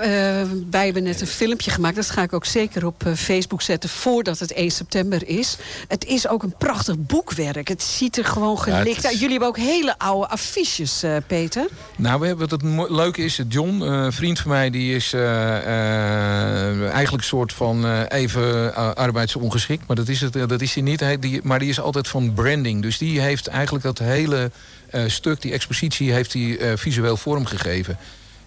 [0.70, 1.96] wij hebben net een filmpje gemaakt.
[1.96, 5.56] Dat ga ik ook zeker op eh, Facebook zetten voordat het 1 september is.
[5.88, 7.68] Het is ook een prachtig boekwerk.
[7.68, 9.12] Het ziet er gewoon is- uit.
[9.12, 11.66] Jullie hebben ook hele oude affiches, eh, Peter.
[11.96, 17.10] Nou, we hebben, wat het leuke is, John, een vriend van mij, die is eigenlijk
[17.12, 19.86] een soort van even arbeidsongeschikt.
[19.86, 21.00] Maar dat is, het, dat is hij niet.
[21.00, 22.82] Hij, die, maar die is altijd van branding.
[22.82, 24.50] Dus die heeft eigenlijk dat hele
[24.90, 27.98] eh, stuk, die expositie, heeft hij eh, visueel vormgegeven.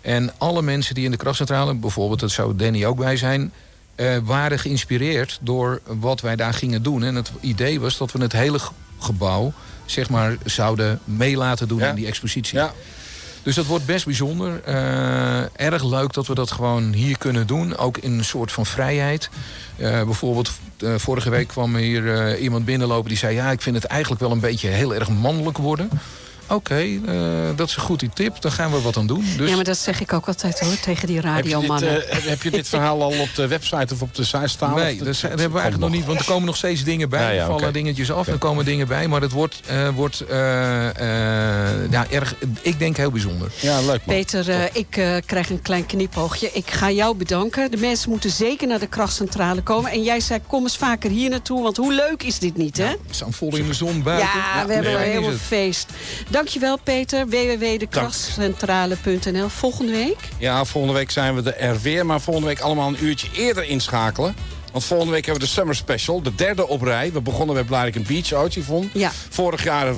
[0.01, 3.51] En alle mensen die in de krachtcentrale, bijvoorbeeld, dat zou Danny ook bij zijn...
[3.95, 7.03] eh, waren geïnspireerd door wat wij daar gingen doen.
[7.03, 9.53] En het idee was dat we het hele ge- gebouw
[9.85, 11.89] zeg maar, zouden mee laten doen Ja.
[11.89, 12.57] in die expositie.
[12.57, 12.73] Ja.
[13.43, 14.61] Dus dat wordt best bijzonder.
[14.63, 17.77] Eh, erg leuk dat we dat gewoon hier kunnen doen.
[17.77, 19.29] Ook in een soort van vrijheid.
[19.77, 23.35] Eh, bijvoorbeeld, eh, vorige week kwam hier iemand binnenlopen die zei...
[23.35, 25.89] ja, ik vind het eigenlijk wel een beetje heel erg mannelijk worden.
[26.53, 27.13] Oké, eh,
[27.55, 28.41] dat is een goede tip.
[28.41, 29.25] Daar gaan we wat aan doen.
[29.37, 32.09] Dus Ja, maar dat zeg ik ook altijd hoor, tegen die Heb je, dit, radiomannen.
[32.09, 34.75] eh, heb je dit verhaal al op de website of op de site staan?
[34.75, 36.05] Nee, dat, hebben we eigenlijk nog niet.
[36.05, 37.21] Want er komen nog steeds dingen bij.
[37.21, 39.07] Ja, ja, er vallen dingetjes af, er komen dingen bij.
[39.07, 43.51] Maar het wordt, eh, wordt eh, eh, ja, erg, ik denk heel bijzonder.
[43.61, 44.15] Ja, leuk man.
[44.15, 46.49] Peter, ik eh, krijg een klein knipoogje.
[46.53, 47.71] Ik ga jou bedanken.
[47.71, 49.91] De mensen moeten zeker naar de krachtcentrale komen.
[49.91, 51.63] En jij zei, kom eens vaker hier naartoe.
[51.63, 52.89] Want hoe leuk is dit niet, hè?
[52.89, 54.27] We staan vol in de zon buiten.
[54.27, 55.39] Ja, we hebben een is helemaal het.
[56.41, 57.27] Dankjewel, Peter.
[57.27, 59.49] www.dekrachtcentrale.nl.
[59.49, 60.17] Volgende week?
[60.37, 62.05] Ja, volgende week zijn we er weer.
[62.05, 64.35] Maar volgende week allemaal een uurtje eerder inschakelen.
[64.71, 66.21] Want volgende week hebben we de Summer Special.
[66.21, 67.11] De derde op rij.
[67.11, 68.89] We begonnen met Blariken Beach, ooit, Yvonne.
[68.93, 69.11] Ja.
[69.29, 69.93] Vorig jaar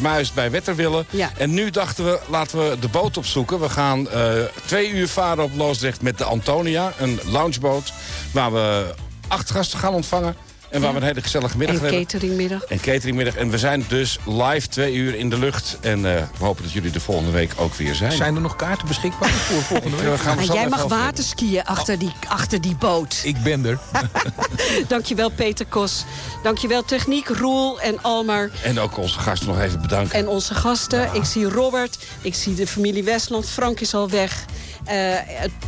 [0.00, 1.04] Muist bij Wetterwille.
[1.10, 1.30] Ja.
[1.36, 3.60] En nu dachten we, laten we de boot opzoeken.
[3.60, 4.32] We gaan eh,
[4.66, 6.92] twee uur varen op Loosdrecht met de Antonia.
[6.98, 7.92] Een loungeboot
[8.32, 8.94] waar we
[9.28, 10.36] acht gasten gaan ontvangen.
[10.70, 12.00] En waar we een hele gezellige middag En hebben.
[12.00, 12.62] cateringmiddag.
[12.64, 13.34] En cateringmiddag.
[13.34, 15.78] En we zijn dus live twee uur in de lucht.
[15.80, 18.12] En eh, we hopen dat jullie de volgende week ook weer zijn.
[18.12, 20.20] Zijn er nog kaarten beschikbaar voor volgende We week?
[20.20, 23.20] gaan we En zo jij mag waterskiën achter die, achter die boot.
[23.24, 23.78] Ik ben er.
[24.88, 26.04] Dankjewel, Peter Kos.
[26.42, 28.50] Dankjewel, Techniek, Roel en Almar.
[28.62, 30.18] En ook onze gasten nog even bedanken.
[30.18, 31.08] En onze gasten.
[31.14, 31.98] Ik zie Robert.
[32.20, 33.48] Ik zie de familie Westland.
[33.48, 34.44] Frank is al weg.
[34.84, 34.96] Eh,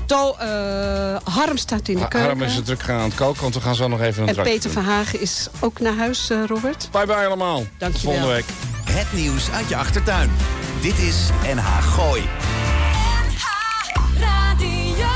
[0.07, 0.49] to, eh,
[1.35, 2.21] Harm staat in de keuken.
[2.21, 4.29] Harm is het druk gaan aan het koken, want we gaan zo nog even een
[4.29, 4.83] en drankje Peter doen.
[4.83, 6.89] Verhagen is ook naar huis, eh, Robert.
[6.93, 7.57] Bye bye allemaal.
[7.59, 8.13] Tot Dankjewel.
[8.13, 8.45] volgende week.
[8.91, 10.31] Het nieuws uit je achtertuin.
[10.81, 11.17] Dit is
[11.55, 12.23] NH Gooi.
[14.21, 15.07] Radio.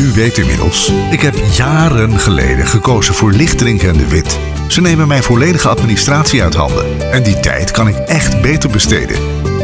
[0.00, 4.38] U weet inmiddels, ik heb jaren geleden gekozen voor Lichtdrink en de Wit.
[4.68, 7.12] Ze nemen mijn volledige administratie uit handen.
[7.12, 9.20] En die tijd kan ik echt beter besteden.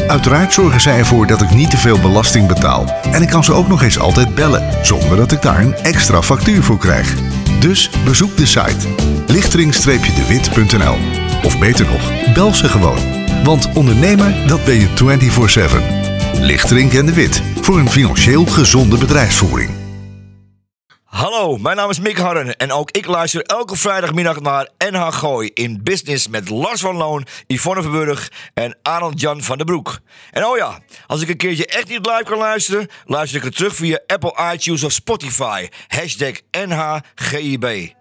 [0.07, 2.87] Uiteraard zorgen zij ervoor dat ik niet te veel belasting betaal.
[3.13, 6.23] En ik kan ze ook nog eens altijd bellen, zonder dat ik daar een extra
[6.23, 7.15] factuur voor krijg.
[7.61, 8.89] Dus bezoek de site
[9.27, 10.97] lichtering-dewit.nl.
[11.43, 12.99] Of beter nog, bel ze gewoon.
[13.45, 14.89] Want ondernemer, dat ben je
[16.35, 16.41] 24-7.
[16.41, 19.84] Lichtering en de Wit, voor een financieel gezonde bedrijfsvoering.
[21.15, 25.51] Hallo, mijn naam is Mick Harren en ook ik luister elke vrijdagmiddag naar NH Gooi
[25.55, 30.01] in Business met Lars van Loon, Yvonne Verburg en Arnold Jan van den Broek.
[30.31, 33.57] En oh ja, als ik een keertje echt niet live kan luisteren, luister ik het
[33.57, 35.69] terug via Apple iTunes of Spotify.
[35.89, 37.95] Hashtag NHGIB.